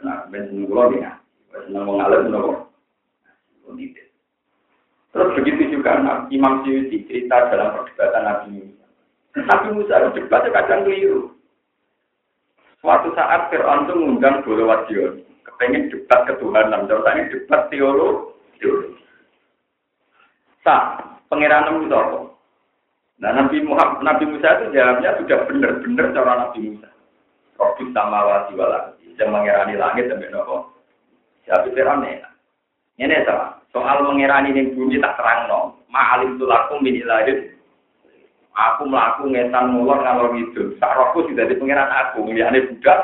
[0.02, 1.18] Nah, bensin gula dia.
[1.50, 2.68] Senang mengalir no.
[5.12, 6.00] Terus begitu juga
[6.32, 8.86] Imam Syuuti cerita dalam perdebatan Nabi Musa.
[9.44, 11.20] Nabi Musa itu debatnya kadang keliru.
[12.80, 15.22] Suatu saat Fir'aun itu mengundang Bolo Wadion.
[15.44, 16.88] Kepengen debat ketuhanan.
[16.88, 18.96] Contohnya debat teologi.
[20.64, 22.18] Sah, pengiran itu apa?
[23.22, 26.90] Nah, Nabi Muhammad, Nabi Musa itu jawabnya sudah benar-benar cara Nabi Musa.
[27.56, 29.16] Robus sama wasi walasi.
[29.16, 30.74] Yang mengirani langit dan nopo.
[31.46, 32.28] Siapa Fir'aun ya?
[32.98, 33.62] Ini sama.
[33.70, 35.60] Soal mengirani yang bumi tak terang no.
[35.88, 37.54] Ma'alim tulakum min ilahid
[38.52, 40.76] Aku melaku ngetan mulon ngalor itu.
[40.76, 42.28] Sakroku sudah di pengiran aku.
[42.28, 43.00] Ini budak.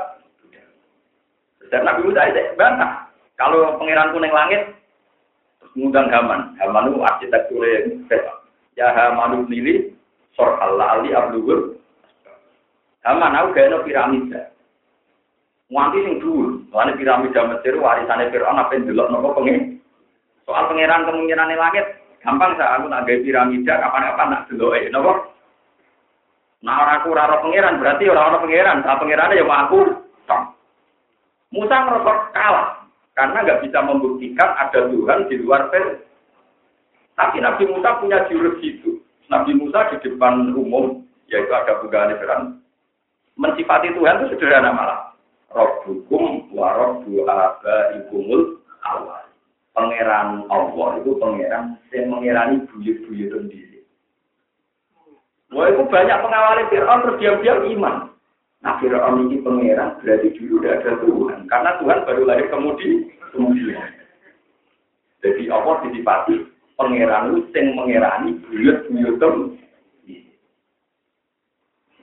[1.72, 3.08] Dan Nabi Musa itu bantah.
[3.38, 4.77] Kalau pengiranku neng langit,
[5.78, 6.58] ngundang Haman.
[6.58, 8.02] Haman itu arsitektur yang
[8.74, 9.94] Ya Haman nili,
[10.34, 11.78] sor halali ablugur.
[13.06, 14.42] Haman aku gak ada piramida.
[15.68, 19.76] Nganti sing dulu, soalnya piramida Mesir warisannya Fir'aun apa yang delok nopo pengen.
[20.48, 21.84] Soal pengiran kemungkinan langit,
[22.24, 25.12] gampang saya aku nak gaya piramida kapan-kapan nak delok eh nopo.
[26.64, 28.78] Nah orang aku raro pangeran berarti orang orang pangeran.
[28.82, 29.80] Nah pangeran ya aku.
[31.48, 32.77] Musa merasa kalah
[33.18, 35.98] karena nggak bisa membuktikan ada Tuhan di luar Fir'aun.
[37.18, 39.02] Tapi Nabi Musa punya jurus itu.
[39.26, 42.62] Nabi Musa di depan umum, yaitu ada bukaan Fir'aun.
[43.34, 45.18] Mensifati Tuhan itu sederhana malah.
[45.50, 49.26] Rabbukum wa rabbu abaikumul awal.
[49.74, 53.82] Pangeran Allah itu pangeran yang mengirani buyut-buyut sendiri.
[55.50, 58.07] Wah itu banyak pengawal Fir'aun terus diam-diam iman.
[58.58, 61.38] Nah Fir'aun ini pangeran berarti dulu udah ada Tuhan.
[61.46, 63.06] Karena Tuhan baru lahir kemudian.
[63.30, 63.88] kemudian.
[65.22, 66.34] Jadi Allah disipati
[66.74, 69.58] pangeran itu yang mengerani buyut-buyut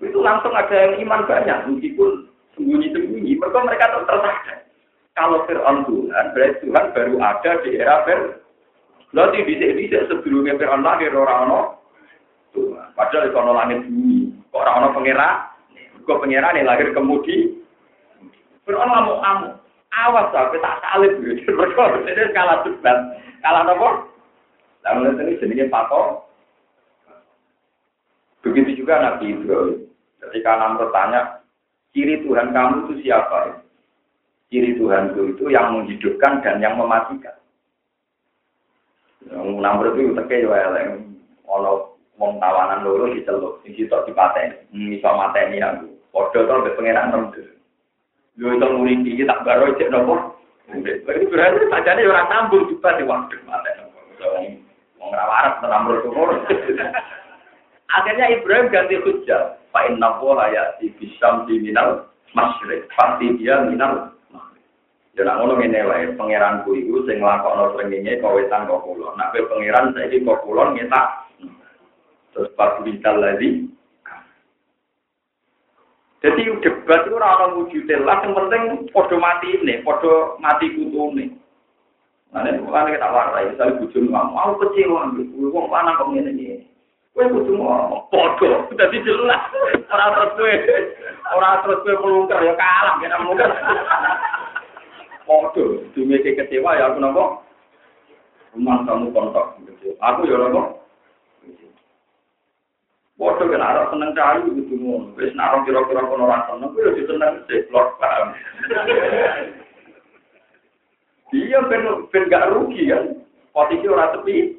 [0.05, 4.59] itu langsung ada yang iman banyak meskipun sembunyi-sembunyi mereka mereka tetap tersadar
[5.15, 8.43] kalau Fir'aun Tuhan berarti Tuhan baru ada di era Fir'aun
[9.15, 11.79] Berarti bisa-bisa sebelumnya Fir'aun lahir orang-orang
[12.95, 14.31] Padahal itu langit bumi.
[14.55, 15.29] Orang-orang pengira?
[16.05, 17.57] Kok pengira nih lahir kemudi?
[18.65, 19.49] Fir'aun ngamuk kamu.
[19.95, 21.17] Awas sampai tak salib.
[21.21, 22.97] Mereka ini kalah debat.
[23.41, 23.89] Kalah apa?
[24.85, 26.29] Lalu ini jenisnya patok.
[28.45, 29.89] Begitu juga Nabi Ibrahim.
[30.21, 31.41] Ketika Namrud tanya,
[31.93, 33.65] ciri Tuhan kamu itu siapa?
[34.53, 37.33] Ciri Tuhan itu, itu yang menghidupkan dan yang mematikan.
[39.25, 40.69] Yang Namrud itu terkait ya,
[41.49, 45.94] Allah wong tawanan loro diceluk, sing sitok dipateni, hmm, iso mateni aku.
[46.15, 47.43] Padha to mbek pangeran nembe.
[48.39, 50.39] Yo itu murid iki tak baro cek nopo.
[50.71, 53.83] Itu berarti sajane ora sambung juga di waktu mateni.
[54.95, 55.91] Wong ora waras tenang
[57.95, 59.59] Akhirnya Ibrahim ganti hujjah.
[59.75, 62.87] Fa inna Allah ya'ti bisyamsi minal masyrik.
[62.95, 64.15] Pasti dia minal
[65.15, 69.15] Ya nak ngono ngene wae, pangeranku iku sing nglakokno srengenge kowe wetan kula.
[69.15, 71.07] Nek kowe pangeran saiki kok kula ngetak.
[72.35, 73.63] Terus pas vital lagi.
[76.25, 81.37] Jadi debat itu ora ono wujude lah, yang penting padha mati ini, padha mati kutune.
[82.33, 85.13] Nah, ini bukan kita warai, misalnya bujum ngomong, mau kecewa,
[85.53, 86.65] wong mana kok ngene iki.
[87.13, 89.37] Kowe kudu ngomong padha, dadi jelas.
[89.85, 90.53] Ora terus kowe,
[91.37, 93.49] ora terus kowe melungker ya kalah, kena melungker.
[95.29, 97.45] Podo, dumeke kecewa ya aku nopo.
[98.57, 99.61] Rumah kamu kontak
[100.01, 100.84] Aku ya nopo.
[103.15, 105.15] Podo kan arah seneng cari gitu ngono.
[105.15, 108.35] Wis nak kira-kira kono ora seneng, kuwi yo seneng sih, blok paham.
[111.35, 111.83] Iya ben
[112.15, 113.11] ben gak rugi kan.
[113.51, 114.55] Posisi ora tepi.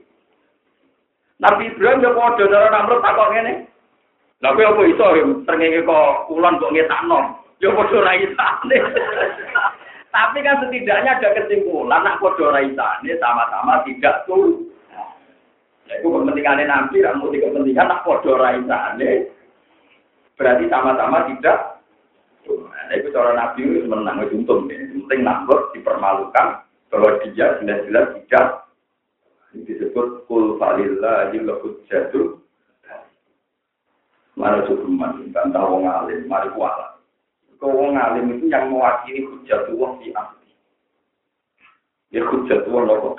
[1.41, 3.53] Nabi Ibrahim yo padha cara namrut takok ngene.
[4.45, 5.07] Lah kowe apa iso
[5.49, 7.21] srengenge kok kulon kok ngetakno?
[7.65, 8.77] Yo padha ra isane.
[10.17, 14.65] Tapi kan setidaknya ada kesimpulan, nak kodo raisane sama-sama tidak tuh.
[15.87, 19.31] Itu kepentingannya nabi, kamu di kepentingan nak kodo raisane.
[20.35, 21.81] Berarti sama-sama tidak.
[22.47, 24.67] Nah, itu cara nabi itu menang, untung.
[24.67, 28.67] Penting nambah dipermalukan bahwa dia jelas-jelas tidak.
[29.55, 32.43] Ini disebut kul falillah lahud jatuh.
[34.37, 37.01] Mana cukup mandi, bantah wong alim, mari kualat.
[37.57, 40.53] Kau alim itu yang mewakili hujatullah di asli.
[42.13, 43.17] Ya hujatullah loh.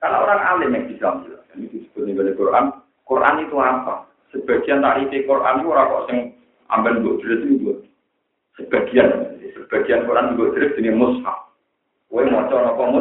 [0.00, 2.64] Karena orang alim yang bisa menjelaskan ini disebut di Quran.
[3.04, 4.08] Quran itu apa?
[4.32, 6.20] Sebagian tarifi Quran itu orang kok yang
[6.72, 7.72] ambil buat jelas itu
[8.56, 9.08] Sebagian,
[9.56, 11.52] sebagian Quran buat jelas ini mushaf.
[12.08, 12.98] Kue mau coba apa?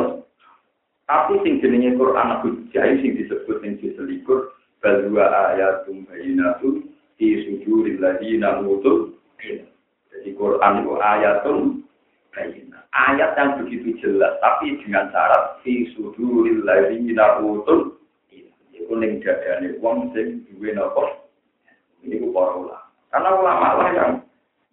[1.09, 6.87] Tapi sing jenenge Quran hujah sing disebut yang diselikur balwa ayatum bayinatun
[7.19, 9.19] di sujuril ladina mutul
[10.09, 11.59] jadi Quran itu ayatun
[12.89, 17.97] Ayat yang begitu jelas, tapi dengan syarat fi suduril ladzina utul
[18.73, 21.25] iku ning dadane wong sing duwe napa.
[22.05, 22.85] Ini ku para ulama.
[23.09, 24.11] Karena ulama lah yang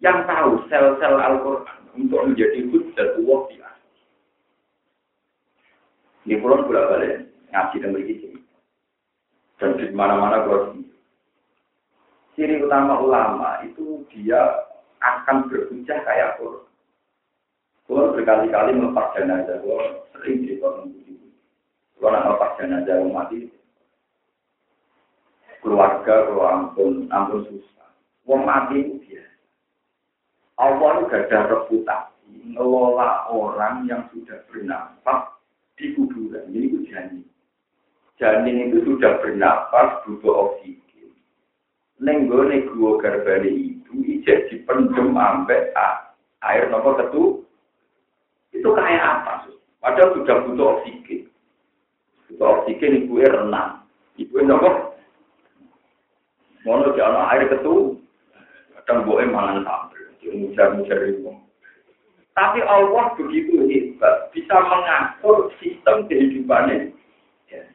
[0.01, 3.55] yang tahu sel-sel Al-Qur'an untuk menjadi hujjah Allah di
[6.27, 7.15] Ini pulang bolak balik
[7.55, 8.27] ngaji dan begitu.
[9.57, 10.75] Dan di mana-mana kalau
[12.35, 14.67] ciri utama ulama itu dia
[15.01, 16.66] akan berhujah kayak Quran.
[17.87, 21.27] Quran berkali-kali melepas jenazah, Quran sering di begitu.
[21.95, 23.47] Quran nak melepas jenazah mati,
[25.63, 27.89] keluarga kalau ampun, ampun susah.
[28.27, 29.07] Wong mati itu.
[30.57, 35.37] Allah itu gak ada reputasi ngelola orang yang sudah bernafas
[35.77, 36.49] di kuburan.
[36.49, 37.25] Ini itu janin.
[38.17, 41.13] Janin itu sudah bernafas butuh oksigen.
[42.01, 45.69] Nenggone gua garbane itu ijek dipendem ambek
[46.41, 47.46] air nopo ketu
[48.57, 49.45] itu kayak apa?
[49.77, 51.29] Padahal sudah butuh oksigen.
[52.33, 53.85] Butuh oksigen ibu renang.
[54.17, 54.97] Ibu nopo?
[56.65, 58.01] Mau di air ketu.
[58.81, 61.31] Kadang boe mangan sambel mujar-mujar itu
[62.37, 66.93] tapi Allah begitu hebat bisa mengatur sistem kehidupannya.
[67.49, 67.65] Ya.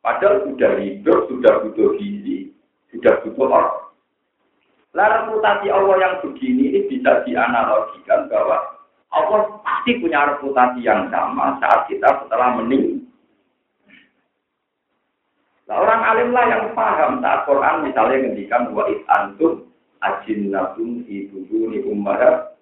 [0.00, 2.56] padahal sudah hidup sudah butuh gizi
[2.96, 3.84] sudah butuh orang
[4.96, 8.56] Lah reputasi Allah yang begini ini bisa dianalogikan bahwa
[9.12, 13.06] Allah pasti punya reputasi yang sama saat kita setelah meninggal.
[15.70, 19.70] Nah, orang alim lah yang paham saat Quran misalnya ngendikan bahwa it antum
[20.02, 21.38] ajinnatun ibu
[21.70, 22.58] ni umara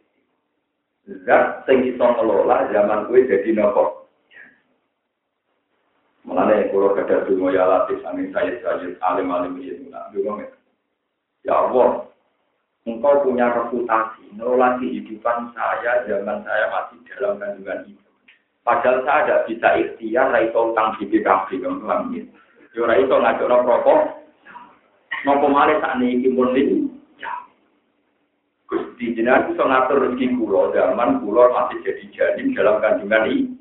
[1.24, 4.04] zat sing iso ngelola zaman kue jadi nopo.
[6.28, 10.12] Mulane kalau kada dungo ya latih angin saya saja alim alim itu nak
[11.44, 12.04] Ya Allah,
[12.84, 18.04] engkau punya reputasi, ngelola kehidupan saya zaman saya masih dalam kandungan ibu.
[18.64, 22.24] Padahal saya tidak bisa ikhtiar, raito utang di BKB, kamu paham ya?
[22.76, 24.00] Raito ngajak no rokok,
[25.24, 26.56] nopo malih saat ini kimpun
[27.20, 27.32] ya.
[28.68, 33.52] Gusti jenengan bisa ngatur rezeki kulo zaman kulo masih jadi janin dalam kandungan ini.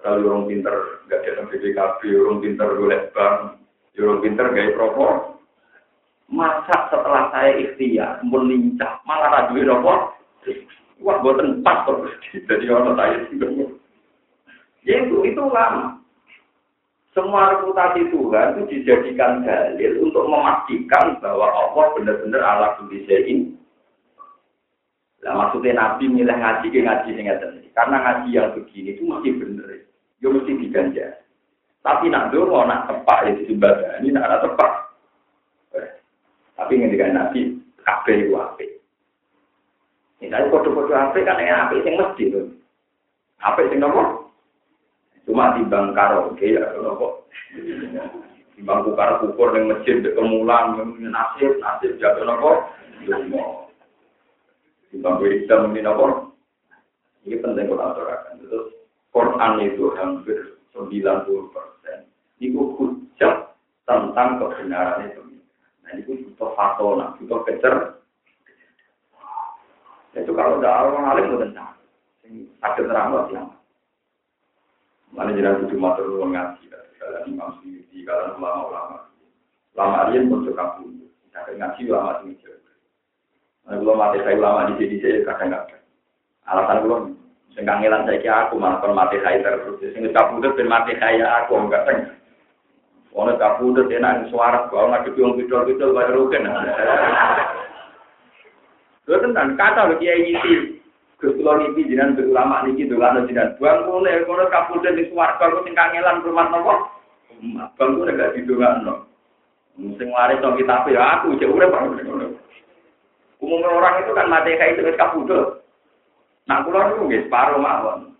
[0.00, 0.76] Kalau orang pinter
[1.08, 3.58] nggak dalam BPKB, orang pinter golek bank,
[3.96, 5.35] orang pinter gaya rokok,
[6.26, 10.10] Masa setelah saya ikhtiar, melincah, malah rajui nopo.
[10.98, 12.10] Wah, buatan pas terus.
[12.34, 13.16] Jadi orang saya.
[14.86, 16.02] Ya itu, itu lama.
[17.14, 23.56] Semua reputasi Tuhan itu dijadikan dalil untuk memastikan bahwa Allah benar-benar Allah ini.
[25.24, 27.70] Nah, maksudnya Nabi milih ngaji ke ngaji ini.
[27.72, 29.68] Karena ngaji yang begini itu masih benar.
[30.20, 31.06] Ya mesti diganja.
[31.80, 34.85] Tapi nak dulu nak tepak ya disembah ini nak tepak
[36.56, 38.70] Tapi ngendikan Nabi kabeh iku apik.
[40.18, 42.40] Misalnya kode-kode apik kan yang apik sing mesti to.
[43.44, 44.32] Apik sing nopo?
[45.28, 47.28] Cuma timbang karaoke ya nopo.
[48.56, 52.50] Timbang kukar kukur ning masjid dek kemulan nasib nasib jatuh nopo.
[54.88, 56.32] Timbang hitam ini nopo.
[57.28, 58.38] Ini penting kalau aturakan.
[58.40, 58.66] Terus
[59.12, 62.06] Quran itu hampir 90 persen.
[62.38, 63.52] Itu hujat
[63.84, 65.35] tentang kebenaran itu.
[65.86, 67.74] Nah itu butuh fatona, butuh kecer.
[70.18, 71.78] Itu kalau ada orang alim itu tentang.
[72.58, 73.48] Ada terang yang
[75.14, 76.66] Mana jelas itu matur nuwun ngaji,
[76.98, 79.06] kalian Imam Suyuti, kalian ulama-ulama.
[79.78, 80.92] Lama alien pun suka pun.
[81.30, 82.58] Tapi ngaji ulama sing jauh.
[83.66, 85.82] Nah, belum mati saya ulama di sini saya kadang-kadang.
[86.48, 87.02] Alasan belum.
[87.54, 89.78] Sing kangelan saya aku malah kon mati saya terus.
[89.80, 91.86] Sing kabudut ben mati saya aku enggak
[93.16, 93.24] teng.
[93.24, 96.44] Ono kabudut enak suara kok nggak dibiung pidol-pidol kaya rugen.
[99.08, 100.76] Lho tenan kata lho kiai iki.
[101.16, 103.56] Gus kula niki jenengan ulama niki dolano jenengan.
[103.56, 106.74] Buang ngene kono kabudut di swarga kok sing kangelan rumah napa?
[107.80, 109.08] Bang kok gak didongakno.
[109.96, 111.72] Sing waris to kitab ya aku cek urip.
[113.36, 115.60] Umumnya orang itu kan mati kayak itu kabudut.
[116.48, 118.16] Nah, pulau itu nggak separuh mawon.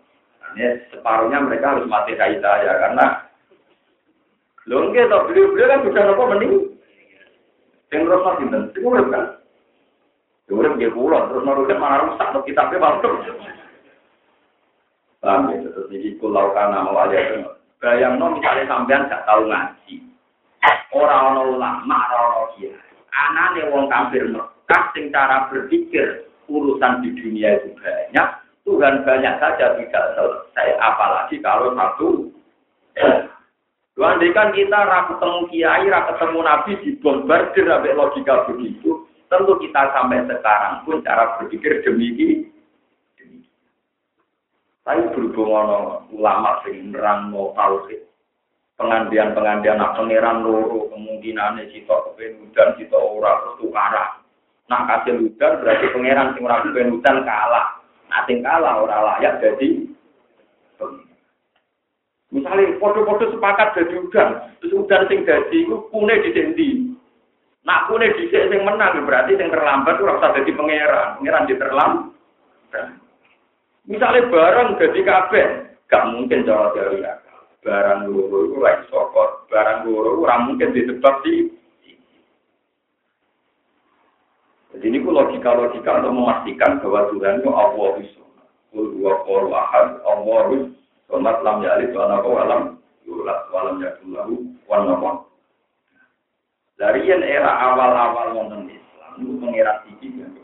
[0.53, 3.26] Ini separuhnya mereka harus mati kayak saya karena
[4.67, 6.53] lo nggak tau beliau-beliau kan bisa nopo mending.
[7.87, 9.25] Yang terus dan sing kan.
[10.47, 12.99] Urip nggih pulau terus kan malah rusak tuh kitabnya malah
[15.17, 17.41] Paham ya, terus ini pulau karena mau aja
[17.77, 20.01] Bayang no misalnya sampean gak tahu ngaji.
[20.97, 22.89] Orang-orang ulama, orang-orang kiai.
[23.13, 28.27] Anane wong kafir Mekah sing cara berpikir urusan di dunia itu banyak,
[28.65, 32.33] Tuhan banyak saja tidak selesai, apalagi kalau satu.
[33.97, 39.89] Tuhan kan kita rak ketemu kiai, rak ketemu nabi dibombardir sampai logika begitu, tentu kita
[39.89, 42.53] sampai sekarang pun cara berpikir demikian.
[44.85, 45.51] Tapi berhubung
[46.13, 48.05] ulama sing nerang mau tauhid,
[48.77, 53.73] pengandian-pengandian nak pangeran loro kemungkinannya cita kepen dan cita ora terus.
[54.69, 57.81] Nah kasih hujan berarti pangeran sing ora ben hujan kalah.
[58.29, 59.89] Sing kalah ora layak jadi
[62.27, 66.69] Misalnya foto-foto sepakat jadi hujan, terus hujan sing jadi itu kune di sendi.
[67.63, 72.11] Nah kune di sing menang berarti sing terlambat ora usah jadi pangeran, pangeran di terlambat.
[73.87, 75.45] Misalnya barang jadi kabeh,
[75.87, 77.39] gak mungkin cara teori akal.
[77.63, 81.47] Barang loro itu lagi sokot, barang loro ora mungkin disebab di
[84.77, 88.23] Jadi ini logika-logika untuk memastikan bahwa Tuhan itu Allah itu.
[88.69, 90.69] Kul kol ahad, Allah.
[91.07, 92.63] Somat lam yalid wa nako walam
[93.07, 94.35] yulat walam yakulahu
[94.67, 95.09] wa nako.
[96.77, 100.37] Dari yang era awal-awal wonten Islam, itu mengira tinggi yang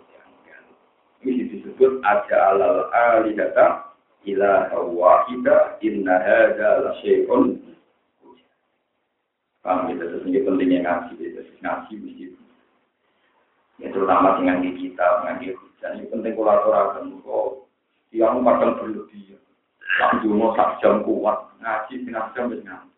[1.23, 3.95] Ini disebut aja alal alihata
[4.27, 7.63] ila wahida inna hada la syai'un
[9.63, 12.35] Paham ya, itu pentingnya ngaji, ngaji mesti
[13.79, 15.91] Ya terutama dengan kita, dengan hujan.
[16.03, 17.07] Ini penting kolaborasi.
[17.23, 17.47] Kok
[18.11, 19.42] yang kadang berlebihan.
[19.99, 22.89] Sang Juno sak jam kuat, ngaji sinak jam dengan.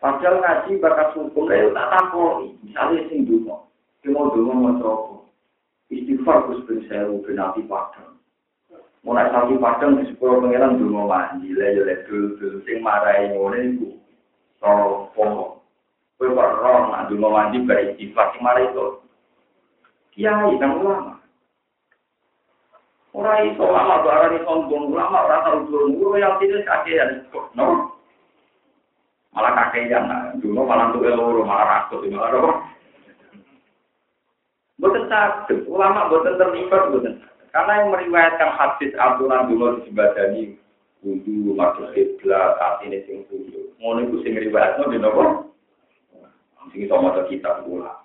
[0.00, 3.68] Padahal ngaji bakal sungguh, ayo tak tampol, misalnya sing Juno.
[4.00, 5.16] Cuma Juno mau coba.
[5.92, 8.16] Istighfar terus beri saya rupin nanti padang.
[9.04, 14.00] Mulai sampai padang di sepuluh pengirang Juno mandi, lele dul-dul, sing marai ngore ibu.
[14.56, 15.60] Tolong pokok.
[16.16, 18.86] Kue warong, nah Juno mandi beri istighfar, sing marahin itu.
[20.16, 21.19] Kiai, nang ulama.
[23.10, 27.26] Orang itu ulama barang itu sombong, ulama orang tahu dulu, guru yang tidak kakean,
[27.58, 27.90] no?
[29.34, 32.50] Malah kakean, dulu malah tuh eloro, malah rakus, malah apa?
[34.78, 37.18] Bukan sakit, ulama bukan terlibat, bukan.
[37.50, 40.42] Karena yang meriwayatkan hadis aturan dulu di Badani,
[41.02, 43.74] wudhu, masuk kiblat, saat ini sing wudhu.
[43.82, 45.50] Ngono itu sing riwayatnya di nopo.
[46.70, 48.00] Sing iso maca kitab ulama.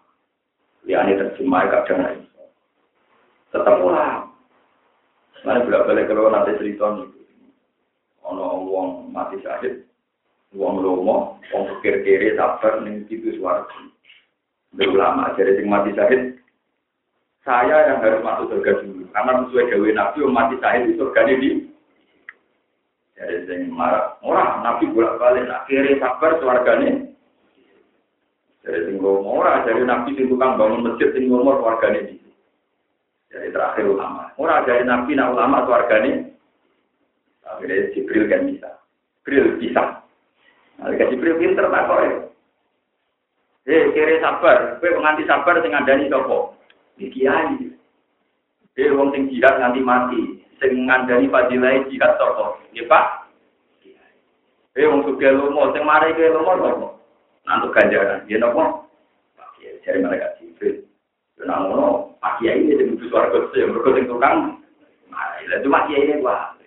[0.86, 2.26] liane terjemah kadang.
[3.50, 4.35] Tetap ulang.
[5.46, 7.08] Nah, bolak balik kalau nanti cerita nih.
[8.26, 9.86] Ono wong mati syahid,
[10.58, 13.62] wong lomo, wong pikir kiri sabar nih itu suara.
[14.74, 16.42] Ulama jadi sing mati syahid.
[17.46, 21.50] Saya yang harus masuk surga dulu, karena sesuai gawe nabi, mati syahid itu surga di
[23.16, 27.08] jadi sing marah, orang nabi bolak balik, akhirnya sabar suarganya
[28.66, 32.25] Dari sing ora dari nabi sing tukang bangun masjid sing ngomor wargane di.
[33.36, 34.32] Jadi terakhir ulama.
[34.40, 36.32] Ora dari nabi nak ulama wargane.
[37.44, 38.80] Akhirnya Jibril kan bisa.
[39.20, 39.84] Jibril bisa.
[40.80, 42.16] Nah, Jibril pinter tak kok ya.
[43.66, 46.54] Eh, kere sabar, kowe nganti sabar sing ngandani sapa?
[47.02, 47.66] Iki kiai.
[48.78, 50.22] Eh, wong sing jihad nganti mati,
[50.62, 52.62] sing ngandani fadilah jihad sapa?
[52.70, 53.06] Nggih, Pak.
[54.78, 56.88] Eh, wong sugih lomo, sing mari ke lomo sapa?
[57.50, 58.22] Nantuk ganjaran.
[58.30, 58.38] Ya
[59.58, 60.85] Kiai, jare mereka jibril.
[61.46, 64.58] Yo namono, Pak Kiai ini sing kudu swarga sing mergo sing tukang.
[65.14, 66.58] Nah, itu Pak Kiai wah.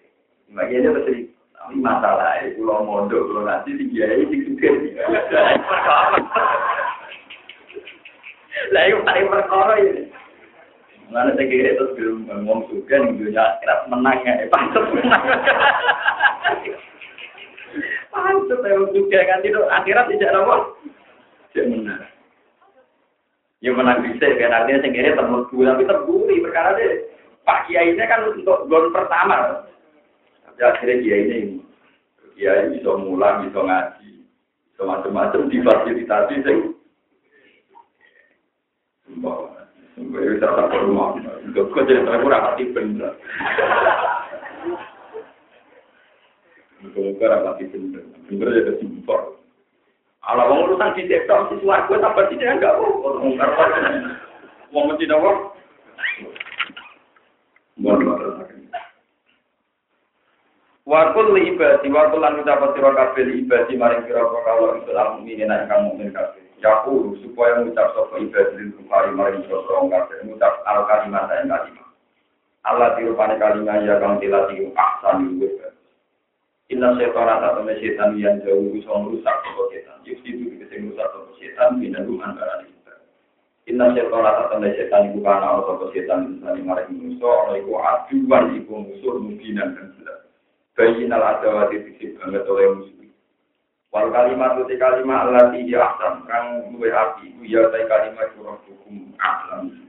[0.55, 1.15] Pak Kiai ini pasti
[1.59, 4.95] tapi masalah itu lo mondok lo nanti di kiai di sini.
[8.71, 10.03] Lah itu paling perkara ini.
[11.11, 15.25] Mana saya kira itu belum ngomong juga nih dunia kerap menang ya, pantas menang.
[18.15, 20.57] Pantas ya juga kan itu akhirat tidak apa?
[21.51, 22.18] Tidak menang.
[23.59, 27.11] Ya menang bisa kan artinya saya kira terlalu tapi terburi perkara deh.
[27.43, 29.67] Pak Kiai ini kan untuk gol pertama.
[30.63, 31.59] Ya akhirnya dia ini,
[32.39, 34.11] dia ini bisa mulang, bisa ngaji,
[34.75, 36.59] bisa macam-macam difasilitasi sing.
[39.07, 41.19] Sumpah, sumpah itu tak rumah.
[41.43, 43.13] Enggak kok jadi kurang hati bener.
[46.95, 48.03] Kurang hati bener.
[48.31, 49.28] Bener ya sumpah.
[50.89, 53.21] Urusan di TikTok si suaraku tak pasti dia enggak mau.
[54.73, 55.05] Wong mesti.
[57.79, 58.17] Mohon
[60.89, 65.21] Wakul li ibadi, wakul lan ucapan sira kabeh li ibadi maring sira kalau itu al
[65.21, 66.41] mukminin nek kamu mukmin kabeh.
[66.65, 71.89] Yaqulu supaya ngucap sapa ibadi lil kufari maring sira kabeh ngucap al kalimat dan kalimat.
[72.65, 75.61] Allah dirupane kalimat ya kang tilati ahsan wis.
[76.69, 80.05] Inna syaitana atau setan yang jauh bisa merusak sapa setan.
[80.05, 82.95] Yusti itu bisa merusak sapa setan binadum antara kita.
[83.73, 88.73] Inna syaitana atau setan iku kana sapa setan bisa maring manusa ana iku aduan iku
[88.85, 90.21] musuh mungkinan kan jelas.
[90.77, 92.99] bayi nal adawati disip banget oleh musuh.
[93.89, 98.45] Wal kalimat itu kalimat Allah di ahsan kang luwe api itu ya tay kalimat itu
[98.45, 99.89] roh hukum alam.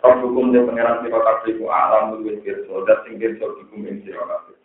[0.00, 4.00] Roh hukum dan pengeran siro kabeh itu alam luwe pirso dan sing pirso hukum ing
[4.08, 4.55] siro kabeh.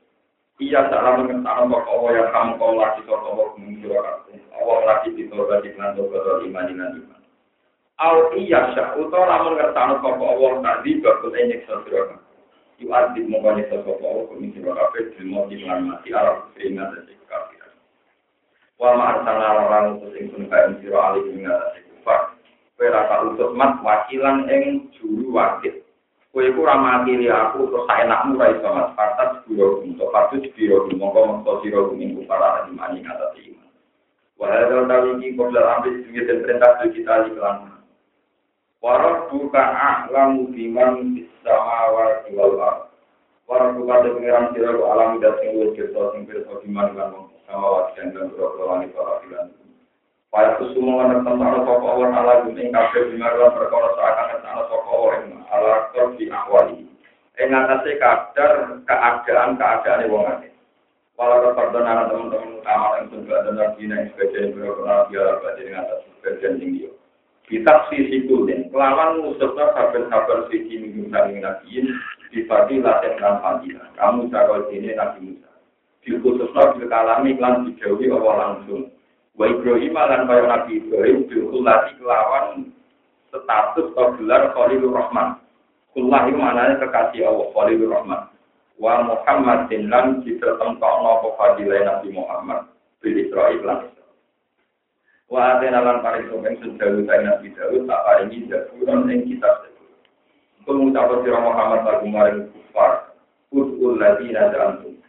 [0.62, 4.38] Iya salah mengenal bahwa Allah yang kamu kau lagi soro Allah kabeh.
[4.54, 7.18] Allah lagi ditorba di kelan torba iman dengan.
[7.98, 12.22] Au iya syak utawa lamun ngertano bahwa Allah tadi bakul enyek siro kabeh.
[12.82, 17.78] Yu'adib mongkoni sosok Allah Kumi siro kafe Dilmo di mati Arab Sehingga dari kafiran
[18.82, 22.34] Wa ma'arsana larang Utus ing sun kain siro alih Hingga dari kufar
[22.74, 25.81] Kue rasa utus mat Wakilan ing juru wakil
[26.32, 31.20] Kue ku ramakili aku Terus saya nakmu rai somat Partat sebiro Untuk partu sebiro Mongko
[31.28, 31.92] mongko siro
[32.32, 33.36] arah imani Kata
[34.40, 37.72] dan perintah Kita di kelan
[38.82, 42.90] Warab buka a'lamu biman samawati wal ard.
[43.46, 47.14] Warab buka de pengiran sira ku alam dan sing wis kersa sing pirsa diman lan
[47.14, 49.61] wong samawati dan langit para filan.
[50.32, 55.12] Paya kusuma ana tentang sapa Allah ala ing kabeh biman lan perkara seakan sapa Allah
[55.28, 55.74] ing ala
[56.16, 56.88] di ahwali.
[57.36, 60.52] Ing atase kadar keadaan-keadaane wong akeh.
[61.20, 66.00] Walau perdonan teman-teman utama yang sudah ada nabi yang sebagian berkenal dia berarti dengan atas
[66.24, 66.88] sebagian tinggi.
[67.52, 71.92] Kita sisi kulin, kelawan musuhnya sabar-sabar sisi minggu saling nabiin,
[72.32, 73.88] dibagi latihan dan fadilah.
[74.00, 75.52] Kamu cakap sini Nabi Musa.
[76.02, 78.88] Di khususnya dikalami klan dijauhi Allah langsung.
[79.40, 82.72] Wa Ibrahim lan kaya Nabi Ibrahim dikulati kelawan
[83.32, 85.40] status atau gelar Khalilur Rahman.
[85.92, 88.22] Kullah itu maknanya kekasih Allah Khalilur Rahman.
[88.76, 92.68] Wa Muhammadin lan ditertentokno apa fadilah Nabi Muhammad.
[93.02, 93.80] Bil Israel lan
[95.32, 99.90] Wa atena lan paring sopen sejauh saya Nabi Daud tak paringi zaburan ing kitab Zabur.
[100.68, 103.16] Pengucapan sira Muhammad lagu maring kufar.
[103.56, 105.01] Udul ladina jantung.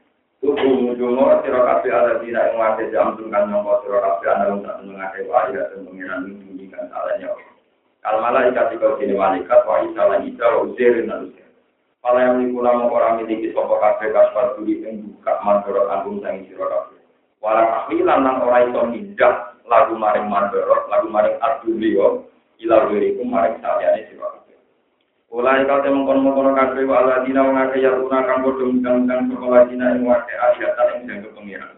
[0.43, 4.83] Tubuh mujumo sira kabeh aladina ing wate jantung kan nyangka sira kabeh ana wong tak
[4.83, 7.31] mengake wae dan pengiran meninggikan salahnya.
[8.03, 11.47] Al malaikat kau kini malaikat wa isa lan isa wa uzirin dan uzir.
[12.03, 16.51] Pala yang mikula mau orang miliki sopo kabeh kasbar duri ing buka mandorot anggung sangi
[16.51, 16.99] sira kabeh.
[17.39, 19.35] Walau ahlilan lan ora iso mindah
[19.71, 22.27] lagu maring mandorot, lagu maring adulio,
[22.59, 24.11] ila wirikum maring saliyane.
[25.33, 28.69] Ulai kau temong kono kono kabeh wa ala dina wong akeh ya tuna kang padha
[28.69, 31.73] undang-undang sekolah dina ing wake alihatan ing jangka pengiran.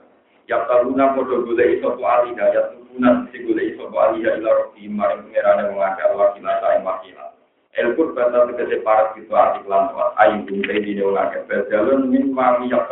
[0.51, 4.51] Ya taluna padha golek iso po aliha ya tuna sing golek iso po aliha ila
[4.59, 7.31] robi maring pengirane wong akeh Allah kilasa ing wakilah.
[7.79, 9.87] El kurbata tegese parat itu arti lan
[10.19, 12.83] ayu bungkai dine wong akeh bedalun min mami ya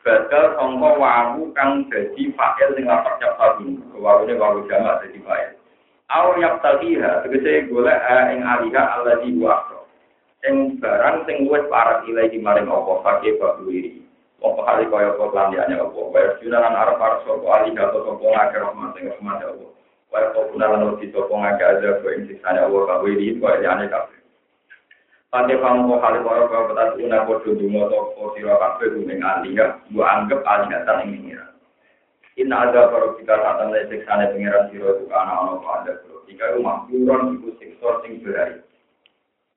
[0.00, 5.59] badal sangka wawu kang dadi fa'il sing lapak cap sabu wawune wawu jamak dadi fa'il
[6.10, 8.02] aw yaqtadiha tegese golek
[8.34, 9.86] ing aliha alladhi wa akro
[10.42, 14.02] ing barang sing wis parek ilahi maring apa pakai babu iri
[14.42, 18.58] apa kali kaya apa landiane apa wae junalan arep arep sapa aliha atau sapa ngakeh
[18.58, 19.66] rahmat sing rahmat apa
[20.10, 24.18] Wa qawna lan uti sapa ngake aja ko ing siksane Allah iki kok jane kabeh.
[25.30, 29.78] Pate kamu kok hale kaya kaya petat una padha donga to sira kabeh ning aliya,
[29.94, 31.46] mbok anggap alihatan ing ngira.
[32.40, 35.92] Inna ada para kita kata dari siksane pengiran sira itu kana ono pada
[36.24, 38.64] jika rumah kurang iku siksa sing berai.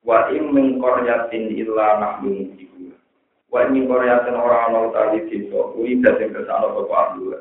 [0.04, 2.92] Wa in min qaryatin illa nahnu mujibu.
[3.48, 7.40] Wa in min qaryatin ora ono tali desa, kuwi dadi ke sana apa ahli.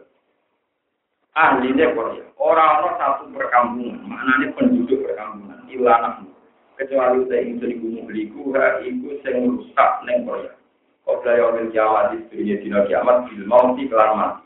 [1.35, 2.23] Ahli ne Korea.
[2.39, 6.31] Ora ono satu perkampungan, maknane penduduk perkampungan illa nahnu
[6.79, 10.55] kecuali saya ingin iku muhliku ha iku sing rusak neng Korea.
[11.03, 14.43] Kobra yaumil kiamat di dunia dina kiamat bil mauti kelan mati.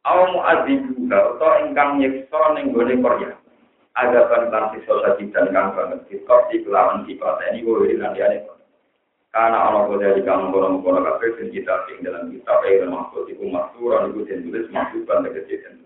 [0.00, 3.36] Aw mu'adzibu atau ingkang nyiksa neng gone Korea.
[3.98, 8.48] Ada kan siksa lagi dan kang banget sikap di kelawan sifat ini gue lan diane.
[9.30, 13.46] Karena Allah kode di kamu kono kono kafe kita ing dalam kitab yang maksud iku
[13.46, 15.79] maksuran iku den tulis maksudan tegese den